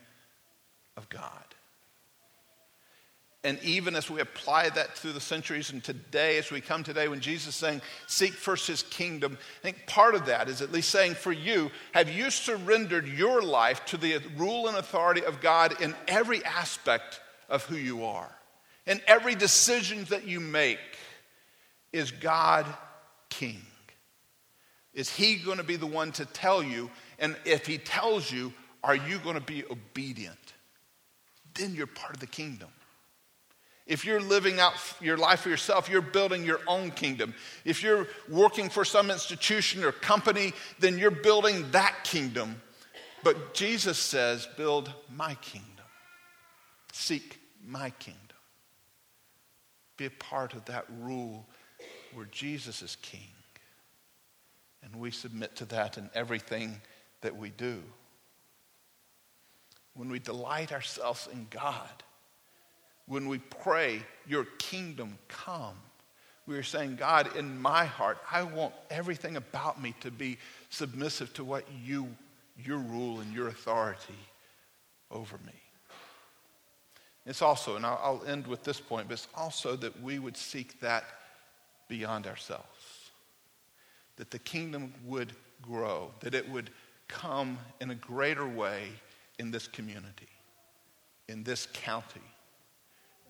[0.98, 1.46] of God.
[3.46, 7.08] And even as we apply that through the centuries and today, as we come today,
[7.08, 10.72] when Jesus is saying, seek first his kingdom, I think part of that is at
[10.72, 15.41] least saying for you, have you surrendered your life to the rule and authority of
[15.41, 18.36] God in every aspect of who you are?
[18.88, 20.80] In every decision that you make,
[21.93, 22.66] is God
[23.30, 23.62] king?
[24.96, 26.89] Is he going to be the one to tell you?
[27.20, 30.54] And if he tells you, are you going to be obedient?
[31.54, 32.70] Then you're part of the kingdom.
[33.86, 37.36] If you're living out your life for yourself, you're building your own kingdom.
[37.66, 42.62] If you're working for some institution or company, then you're building that kingdom.
[43.24, 45.70] But Jesus says, build my kingdom.
[46.93, 48.22] Seek my kingdom.
[49.98, 51.46] Be a part of that rule
[52.14, 53.34] where Jesus is king.
[54.86, 56.79] And we submit to that in everything
[57.21, 57.81] that we do.
[59.95, 62.03] When we delight ourselves in God,
[63.07, 65.75] when we pray, Your kingdom come,
[66.47, 70.38] we are saying, God, in my heart, I want everything about me to be
[70.69, 72.07] submissive to what you,
[72.63, 74.13] your rule and your authority
[75.09, 75.53] over me.
[77.25, 80.79] It's also, and I'll, end with this point, but it's also that we would seek
[80.81, 81.05] that
[81.88, 82.67] beyond ourselves.
[84.18, 86.70] That the kingdom would grow, that it would
[87.07, 88.89] come in a greater way
[89.39, 90.30] in this community,
[91.28, 92.22] in this county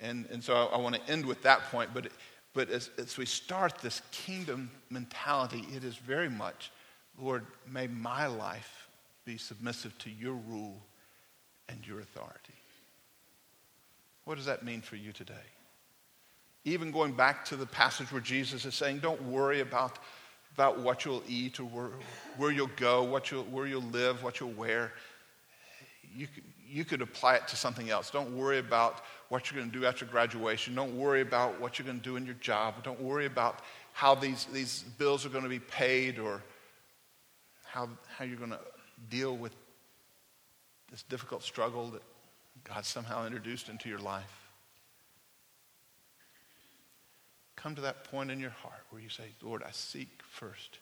[0.01, 1.91] and, and so I, I want to end with that point.
[1.93, 2.07] But,
[2.53, 6.71] but as, as we start this kingdom mentality, it is very much,
[7.19, 8.89] Lord, may my life
[9.25, 10.81] be submissive to your rule
[11.69, 12.53] and your authority.
[14.25, 15.33] What does that mean for you today?
[16.63, 19.99] Even going back to the passage where Jesus is saying, don't worry about,
[20.55, 21.89] about what you'll eat or where,
[22.37, 24.93] where you'll go, what you'll, where you'll live, what you'll wear.
[26.15, 26.27] You,
[26.65, 28.09] you could apply it to something else.
[28.09, 30.73] Don't worry about what you're going to do after graduation.
[30.73, 32.81] Don't worry about what you're going to do in your job.
[32.83, 33.59] Don't worry about
[33.91, 36.41] how these, these bills are going to be paid or
[37.65, 38.59] how, how you're going to
[39.09, 39.53] deal with
[40.89, 42.03] this difficult struggle that
[42.63, 44.44] God somehow introduced into your life.
[47.66, 50.78] Come to that point in your heart where you say, Lord, I seek first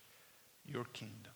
[0.66, 1.32] your kingdom.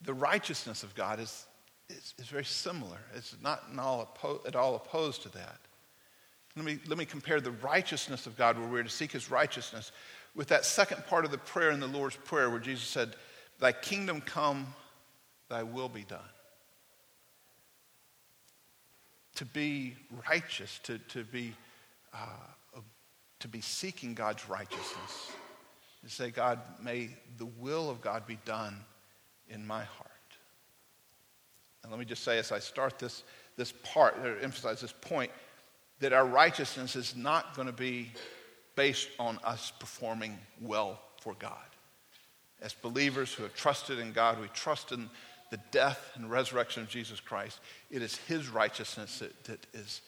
[0.00, 1.46] The righteousness of God is
[1.90, 2.96] is, is very similar.
[3.14, 5.58] It's not all oppo- at all opposed to that.
[6.56, 9.92] Let me, let me compare the righteousness of God, where we're to seek his righteousness,
[10.34, 13.14] with that second part of the prayer in the Lord's Prayer, where Jesus said,
[13.58, 14.74] Thy kingdom come,
[15.50, 16.20] thy will be done.
[19.38, 19.94] To be
[20.28, 21.54] righteous, to, to, be,
[22.12, 22.80] uh,
[23.38, 25.30] to be seeking God's righteousness,
[26.02, 28.76] to say, God, may the will of God be done
[29.48, 30.10] in my heart.
[31.84, 33.22] And let me just say as I start this,
[33.56, 35.30] this part, or emphasize this point,
[36.00, 38.10] that our righteousness is not going to be
[38.74, 41.52] based on us performing well for God.
[42.60, 45.08] As believers who have trusted in God, we trust in
[45.50, 47.60] the death and resurrection of Jesus Christ.
[47.90, 50.00] It is His righteousness that, that is,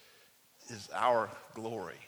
[0.69, 1.99] is our glory.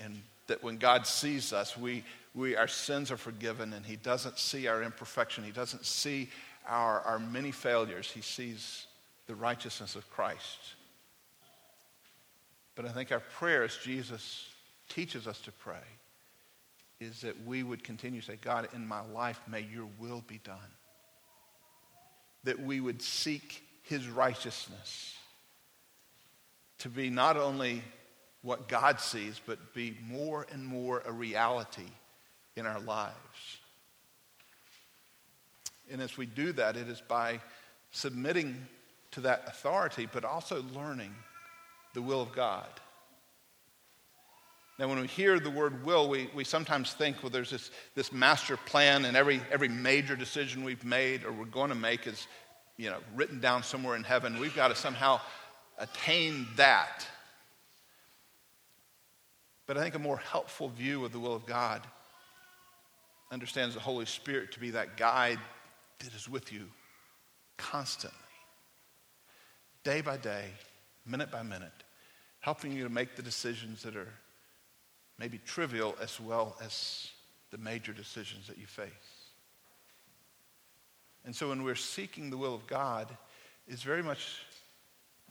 [0.00, 4.38] And that when God sees us, we, we, our sins are forgiven, and He doesn't
[4.38, 5.44] see our imperfection.
[5.44, 6.30] He doesn't see
[6.68, 8.86] our, our many failures, he sees
[9.26, 10.58] the righteousness of Christ.
[12.76, 14.46] But I think our prayer, as Jesus
[14.88, 15.76] teaches us to pray,
[17.00, 20.40] is that we would continue to say, God, in my life, may your will be
[20.44, 20.56] done.
[22.48, 25.14] That we would seek his righteousness
[26.78, 27.82] to be not only
[28.40, 31.90] what God sees, but be more and more a reality
[32.56, 33.58] in our lives.
[35.90, 37.40] And as we do that, it is by
[37.90, 38.66] submitting
[39.10, 41.14] to that authority, but also learning
[41.92, 42.68] the will of God.
[44.78, 48.12] Now, when we hear the word will, we, we sometimes think, well, there's this, this
[48.12, 52.28] master plan, and every, every major decision we've made or we're going to make is
[52.76, 54.38] you know, written down somewhere in heaven.
[54.38, 55.20] We've got to somehow
[55.78, 57.06] attain that.
[59.66, 61.82] But I think a more helpful view of the will of God
[63.32, 65.40] understands the Holy Spirit to be that guide
[65.98, 66.66] that is with you
[67.56, 68.16] constantly,
[69.82, 70.44] day by day,
[71.04, 71.72] minute by minute,
[72.38, 74.08] helping you to make the decisions that are
[75.18, 77.10] maybe trivial as well as
[77.50, 78.88] the major decisions that you face.
[81.24, 83.08] And so when we're seeking the will of God,
[83.66, 84.42] it's very much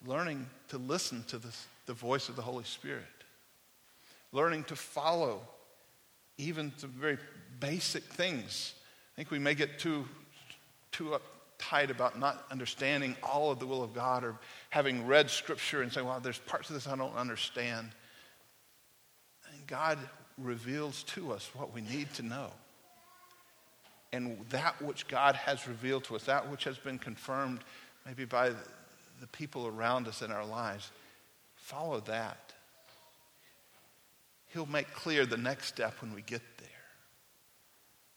[0.05, 1.53] learning to listen to the,
[1.85, 3.03] the voice of the Holy Spirit,
[4.31, 5.41] learning to follow
[6.37, 7.17] even some very
[7.59, 8.73] basic things.
[9.13, 10.05] I think we may get too,
[10.91, 11.17] too
[11.59, 14.35] uptight about not understanding all of the will of God or
[14.69, 17.89] having read Scripture and saying, well, there's parts of this I don't understand.
[19.67, 19.99] God
[20.37, 22.51] reveals to us what we need to know.
[24.13, 27.59] And that which God has revealed to us, that which has been confirmed
[28.05, 30.89] maybe by the people around us in our lives,
[31.55, 32.53] follow that.
[34.53, 36.67] He'll make clear the next step when we get there.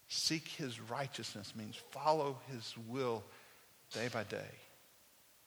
[0.08, 3.24] Seek his righteousness means follow his will
[3.92, 4.38] day by day.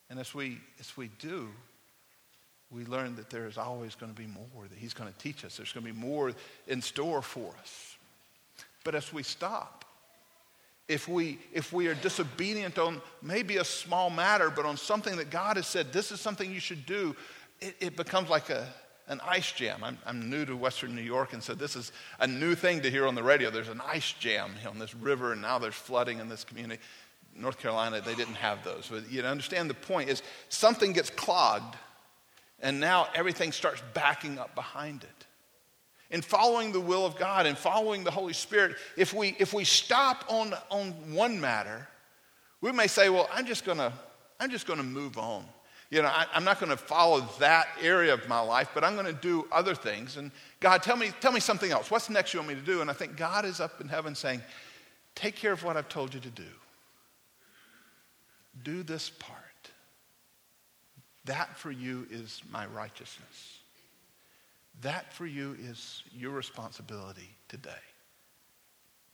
[0.10, 1.49] And as we, as we do,
[2.74, 5.46] we learn that there is always going to be more that he's going to teach
[5.46, 5.58] us.
[5.58, 6.32] There's going to be more
[6.68, 7.96] in store for us.
[8.84, 9.86] But as we stop,
[10.88, 15.30] if we, if we are disobedient on maybe a small matter, but on something that
[15.30, 17.16] God has said, this is something you should do,
[17.62, 18.68] it, it becomes like a,
[19.08, 19.84] an ice jam.
[19.84, 22.92] I'm, I'm new to Western New York, and so this is a new thing to
[22.92, 23.50] hear on the radio.
[23.50, 26.82] There's an ice jam on this river, and now there's flooding in this community.
[27.36, 28.90] North Carolina, they didn't have those.
[28.92, 31.76] But you understand the point is something gets clogged,
[32.64, 35.26] and now everything starts backing up behind it
[36.14, 39.64] in following the will of God and following the Holy Spirit, if we, if we
[39.64, 41.88] stop on, on one matter,
[42.61, 43.91] we may say, well, I'm just to
[44.39, 45.45] I'm just to move on.
[45.89, 49.14] You know, I, am not to follow that area of my life, but I'm to
[49.14, 50.18] do other things.
[50.18, 51.89] And God, tell me, tell me something else.
[51.89, 52.82] What's next you want me to do?
[52.82, 54.41] And I think God is up in heaven saying,
[55.16, 56.43] take care of what I've told you to do.
[58.64, 59.43] Do this part.
[61.26, 63.60] That for you is my righteousness.
[64.82, 67.72] That for you is your responsibility today.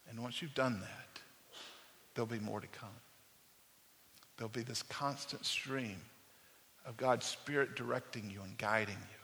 [0.09, 1.21] And once you've done that,
[2.13, 2.89] there'll be more to come.
[4.37, 5.97] There'll be this constant stream
[6.85, 9.19] of God's Spirit directing you and guiding you.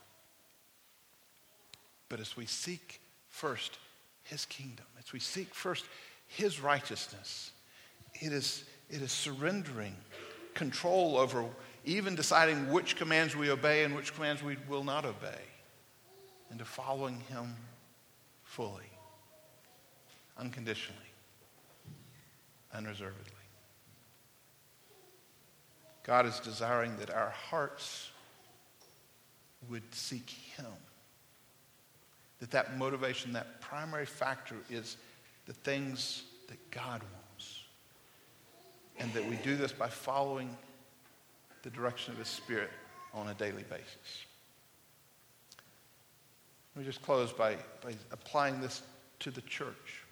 [2.10, 3.80] But as we seek first
[4.24, 5.86] His kingdom, as we seek first
[6.28, 7.52] His righteousness,
[8.14, 9.96] it is, it is surrendering
[10.54, 11.46] control over
[11.86, 15.42] even deciding which commands we obey and which commands we will not obey
[16.52, 17.56] into following Him
[18.44, 18.90] fully,
[20.38, 21.00] unconditionally,
[22.74, 23.32] unreservedly.
[26.04, 28.12] God is desiring that our hearts
[29.70, 30.66] would seek Him.
[32.40, 34.98] That that motivation, that primary factor is
[35.46, 37.64] the things that God wants.
[38.98, 40.56] And that we do this by following
[41.66, 42.70] the direction of His Spirit
[43.14, 44.26] on a daily basis.
[46.76, 48.84] Let me just close by, by applying this
[49.20, 50.04] to the church.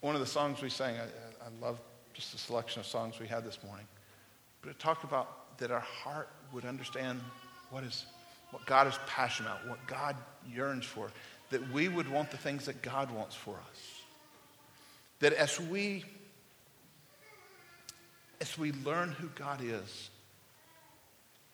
[0.00, 1.78] One of the songs we sang, I, I love
[2.12, 3.86] just the selection of songs we had this morning,
[4.62, 7.20] but it talked about that our heart would understand
[7.70, 8.04] what is
[8.50, 10.16] what God is passionate about, what God
[10.48, 11.10] yearns for,
[11.50, 14.02] that we would want the things that God wants for us.
[15.20, 16.04] That as we
[18.40, 20.10] as we learn who God is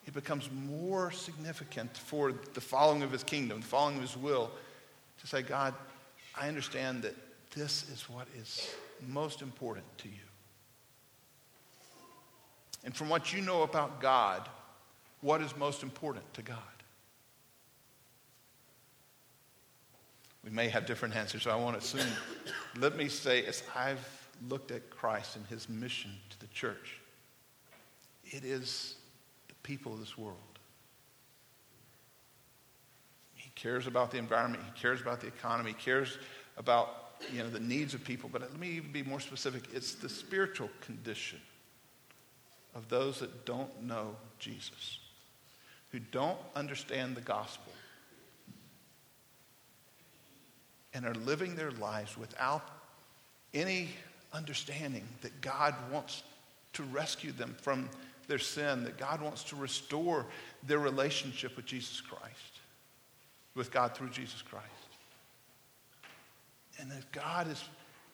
[0.07, 4.51] it becomes more significant for the following of his kingdom, the following of his will,
[5.21, 5.75] to say, God,
[6.39, 7.15] I understand that
[7.55, 8.75] this is what is
[9.07, 10.15] most important to you.
[12.85, 14.49] And from what you know about God,
[15.21, 16.59] what is most important to God?
[20.45, 22.13] We may have different answers, so I want to assume.
[22.77, 26.99] Let me say, as I've looked at Christ and his mission to the church,
[28.25, 28.97] it is
[29.63, 30.37] people of this world.
[33.35, 36.19] He cares about the environment, he cares about the economy, he cares
[36.57, 37.03] about
[37.33, 38.29] you know, the needs of people.
[38.33, 41.41] But let me even be more specific it's the spiritual condition
[42.75, 44.99] of those that don't know Jesus,
[45.91, 47.73] who don't understand the gospel,
[50.95, 52.69] and are living their lives without
[53.55, 53.89] any
[54.33, 56.23] understanding that God wants
[56.75, 57.91] to rescue them from
[58.33, 60.25] their sin, that God wants to restore
[60.67, 62.61] their relationship with Jesus Christ,
[63.55, 64.67] with God through Jesus Christ.
[66.81, 67.63] And that God is,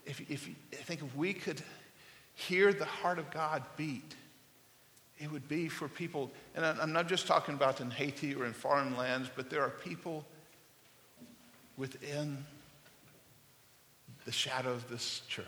[0.07, 1.63] if, if I think if we could
[2.35, 4.17] hear the heart of God beat,
[5.21, 8.53] it would be for people, and I'm not just talking about in Haiti or in
[8.53, 10.25] foreign lands, but there are people
[11.77, 12.45] within
[14.25, 15.47] the shadow of this church,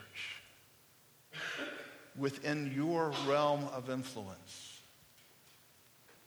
[2.18, 4.80] within your realm of influence,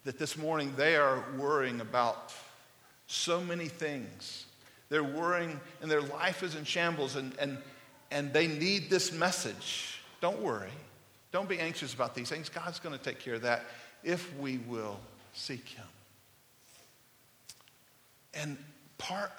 [0.03, 2.33] that this morning they are worrying about
[3.07, 4.45] so many things.
[4.89, 7.57] They're worrying and their life is in shambles and, and,
[8.11, 9.99] and they need this message.
[10.21, 10.71] Don't worry.
[11.31, 12.49] Don't be anxious about these things.
[12.49, 13.65] God's going to take care of that
[14.03, 14.99] if we will
[15.33, 15.85] seek Him.
[18.33, 18.57] And
[18.97, 19.31] part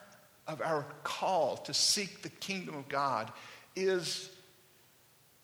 [0.46, 3.32] of our call to seek the kingdom of God
[3.76, 4.30] is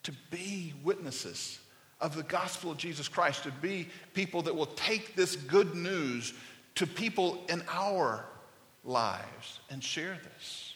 [0.03, 1.59] to be witnesses
[1.99, 6.33] of the gospel of Jesus Christ, to be people that will take this good news
[6.75, 8.25] to people in our
[8.83, 10.75] lives and share this.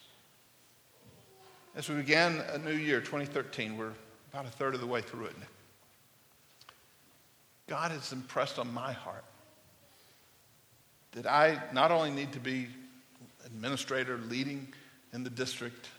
[1.76, 3.92] As we began a new year, 2013, we're
[4.32, 5.36] about a third of the way through it.
[7.68, 9.26] God has impressed on my heart
[11.14, 12.68] that I not only need to be
[13.46, 14.68] administrator, leading
[15.14, 15.90] in the district,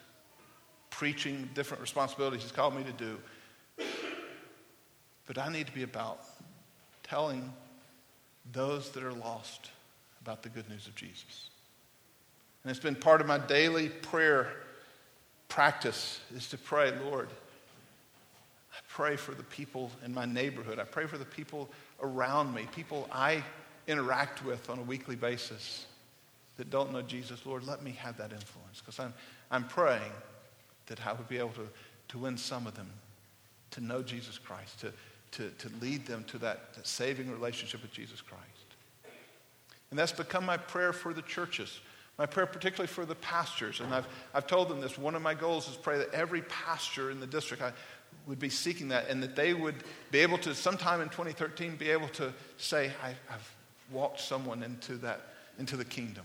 [0.96, 3.18] preaching different responsibilities He's called me to do,
[5.26, 6.20] but I need to be about
[7.02, 7.52] telling
[8.52, 9.70] those that are lost
[10.22, 11.50] about the good news of Jesus.
[12.62, 14.48] And it's been part of my daily prayer
[15.48, 17.28] practice is to pray, Lord,
[18.72, 20.78] I pray for the people in my neighborhood.
[20.78, 21.68] I pray for the people
[22.00, 23.44] around me, people I
[23.86, 25.86] interact with on a weekly basis
[26.56, 27.44] that don't know Jesus.
[27.44, 29.12] Lord, let me have that influence because I'm,
[29.50, 30.12] I'm praying
[30.86, 31.68] that I would be able to,
[32.08, 32.90] to win some of them
[33.72, 34.92] to know Jesus Christ, to,
[35.32, 38.42] to, to lead them to that, that saving relationship with Jesus Christ.
[39.90, 41.80] And that's become my prayer for the churches.
[42.18, 44.96] My prayer, particularly for the pastors, and I've, I've told them this.
[44.96, 47.72] One of my goals is pray that every pastor in the district I,
[48.26, 49.76] would be seeking that, and that they would
[50.10, 53.48] be able to, sometime in 2013, be able to say, I, have
[53.90, 55.20] walked someone into that,
[55.58, 56.24] into the kingdom.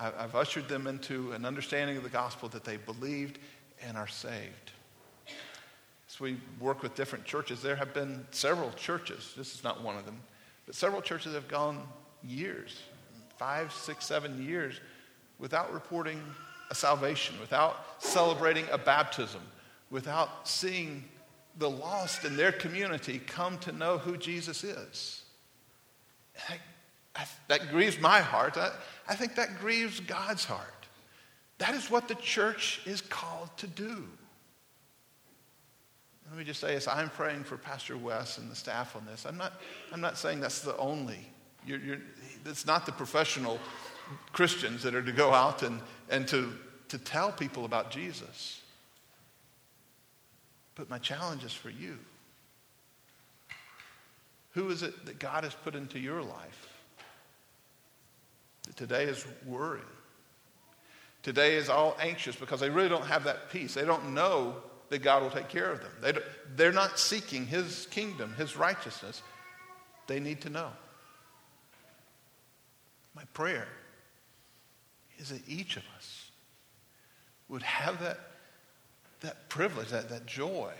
[0.00, 3.38] I've ushered them into an understanding of the gospel that they believed
[3.86, 4.72] and are saved.
[6.08, 9.34] As we work with different churches, there have been several churches.
[9.36, 10.18] This is not one of them,
[10.64, 11.86] but several churches have gone
[12.22, 12.80] years,
[13.36, 14.80] five, six, seven years,
[15.38, 16.22] without reporting
[16.70, 19.42] a salvation, without celebrating a baptism,
[19.90, 21.04] without seeing
[21.58, 25.24] the lost in their community come to know who Jesus is.
[26.48, 26.58] I,
[27.16, 28.56] I, that grieves my heart.
[28.56, 28.72] I,
[29.08, 30.86] I think that grieves God's heart.
[31.58, 34.06] That is what the church is called to do.
[36.28, 39.26] Let me just say, this I'm praying for Pastor Wes and the staff on this,
[39.26, 39.54] I'm not,
[39.92, 41.18] I'm not saying that's the only.
[41.66, 41.98] You're, you're,
[42.46, 43.58] it's not the professional
[44.32, 46.52] Christians that are to go out and, and to,
[46.88, 48.62] to tell people about Jesus.
[50.76, 51.98] But my challenge is for you.
[54.52, 56.69] Who is it that God has put into your life
[58.76, 59.80] today is worry.
[61.22, 63.74] Today is all anxious because they really don't have that peace.
[63.74, 64.56] They don't know
[64.88, 65.92] that God will take care of them.
[66.00, 66.12] They
[66.56, 69.22] they're not seeking His kingdom, His righteousness.
[70.06, 70.70] They need to know.
[73.14, 73.68] My prayer
[75.18, 76.30] is that each of us
[77.48, 78.18] would have that,
[79.20, 80.72] that privilege, that, that joy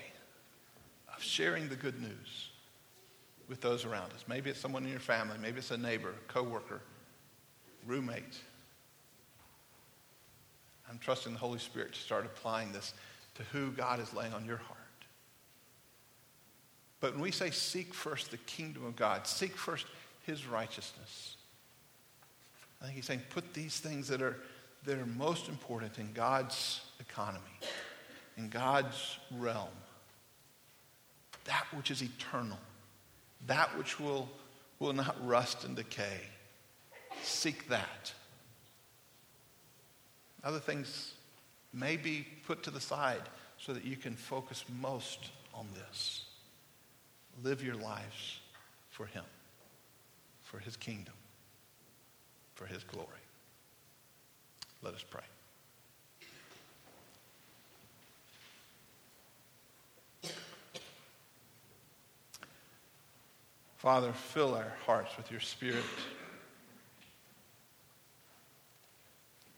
[1.14, 2.48] of sharing the good news
[3.48, 4.24] with those around us.
[4.26, 6.80] Maybe it's someone in your family, maybe it's a neighbor, coworker,
[7.86, 8.38] roommate.
[10.88, 12.94] I'm trusting the Holy Spirit to start applying this
[13.36, 14.78] to who God is laying on your heart.
[17.00, 19.86] But when we say seek first the kingdom of God, seek first
[20.26, 21.36] his righteousness,
[22.80, 24.36] I think he's saying put these things that are,
[24.84, 27.44] that are most important in God's economy,
[28.36, 29.68] in God's realm,
[31.44, 32.58] that which is eternal,
[33.46, 34.28] that which will,
[34.78, 36.20] will not rust and decay.
[37.22, 38.12] Seek that.
[40.42, 41.14] Other things
[41.72, 43.22] may be put to the side
[43.58, 46.24] so that you can focus most on this.
[47.42, 48.40] Live your lives
[48.90, 49.24] for Him,
[50.42, 51.14] for His kingdom,
[52.54, 53.06] for His glory.
[54.82, 55.22] Let us pray.
[63.76, 65.84] Father, fill our hearts with your Spirit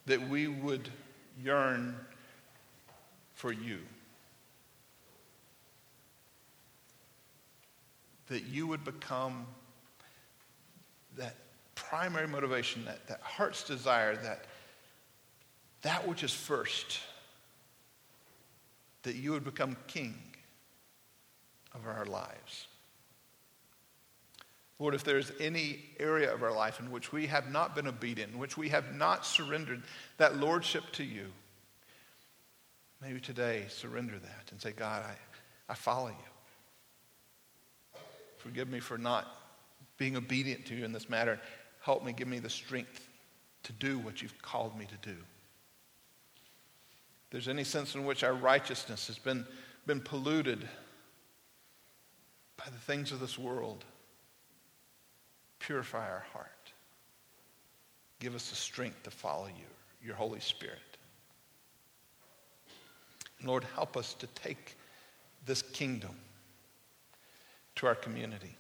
[0.07, 0.89] that we would
[1.43, 1.95] yearn
[3.35, 3.79] for you.
[8.29, 9.47] That you would become
[11.17, 11.37] that
[11.75, 14.47] primary motivation, that, that heart's desire, that
[15.83, 17.01] that which is first,
[19.03, 20.15] that you would become king
[21.75, 22.69] of our lives.
[24.83, 28.33] Lord, if there's any area of our life in which we have not been obedient,
[28.33, 29.83] in which we have not surrendered
[30.19, 31.27] that lordship to you,
[33.03, 35.17] Maybe today, surrender that and say, God, I,
[35.69, 38.01] I follow you.
[38.39, 39.27] Forgive me for not
[39.99, 41.41] being obedient to you in this matter.
[41.81, 43.09] Help me, give me the strength
[43.65, 45.17] to do what you've called me to do.
[47.25, 49.47] If there's any sense in which our righteousness has been,
[49.85, 50.61] been polluted
[52.57, 53.85] by the things of this world,
[55.67, 56.49] purify our heart.
[58.21, 60.79] Give us the strength to follow you, your Holy Spirit.
[63.45, 64.77] Lord, help us to take
[65.47, 66.15] this kingdom
[67.77, 68.57] to our community.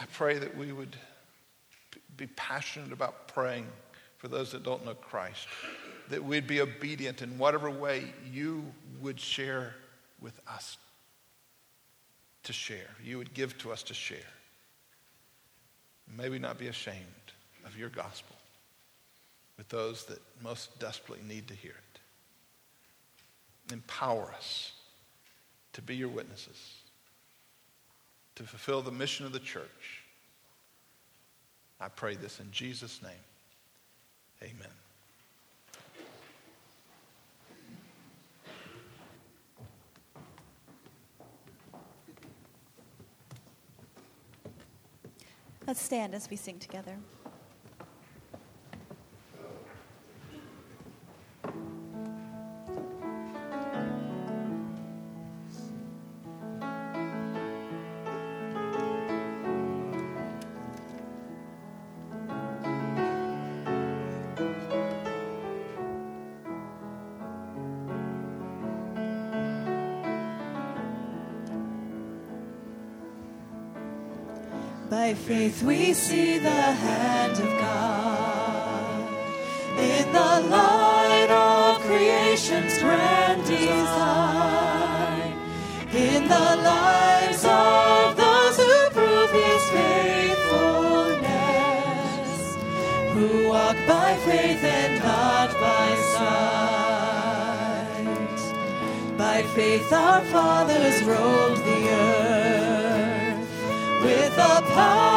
[0.00, 0.96] I pray that we would
[2.16, 3.66] be passionate about praying
[4.16, 5.46] for those that don't know Christ,
[6.08, 8.64] that we'd be obedient in whatever way you
[9.00, 9.74] would share
[10.20, 10.78] with us
[12.44, 14.18] to share, you would give to us to share.
[16.08, 16.96] May we not be ashamed
[17.64, 18.36] of your gospel
[19.56, 22.00] with those that most desperately need to hear it.
[23.72, 24.72] Empower us
[25.72, 26.82] to be your witnesses,
[28.34, 30.02] to fulfill the mission of the church.
[31.80, 33.12] I pray this in Jesus' name.
[34.42, 34.81] Amen.
[45.66, 46.98] Let's stand as we sing together.
[75.12, 79.10] By faith we see the hand of God.
[79.78, 85.34] In the light of creation's grand design,
[85.92, 92.56] in the lives of those who prove His faithfulness,
[93.12, 97.98] who walk by faith and not by sight.
[99.18, 102.01] By faith our fathers rolled the earth
[104.68, 105.11] with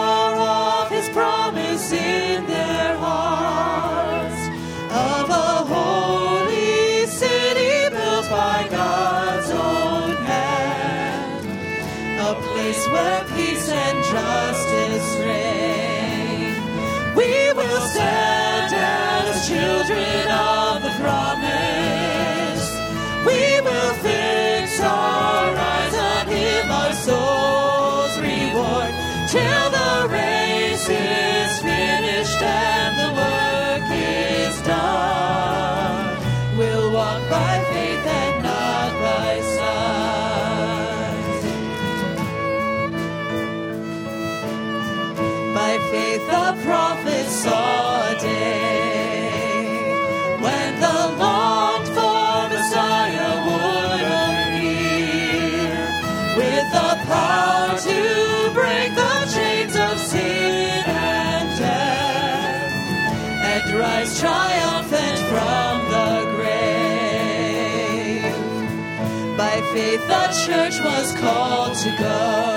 [70.46, 72.55] church was called to go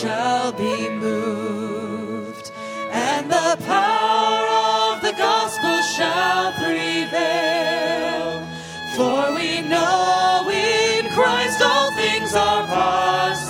[0.00, 2.52] shall be moved,
[2.92, 4.46] and the power
[4.92, 8.46] of the gospel shall prevail.
[8.94, 13.48] For we know in Christ all things are possible.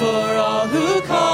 [0.00, 1.33] For all who call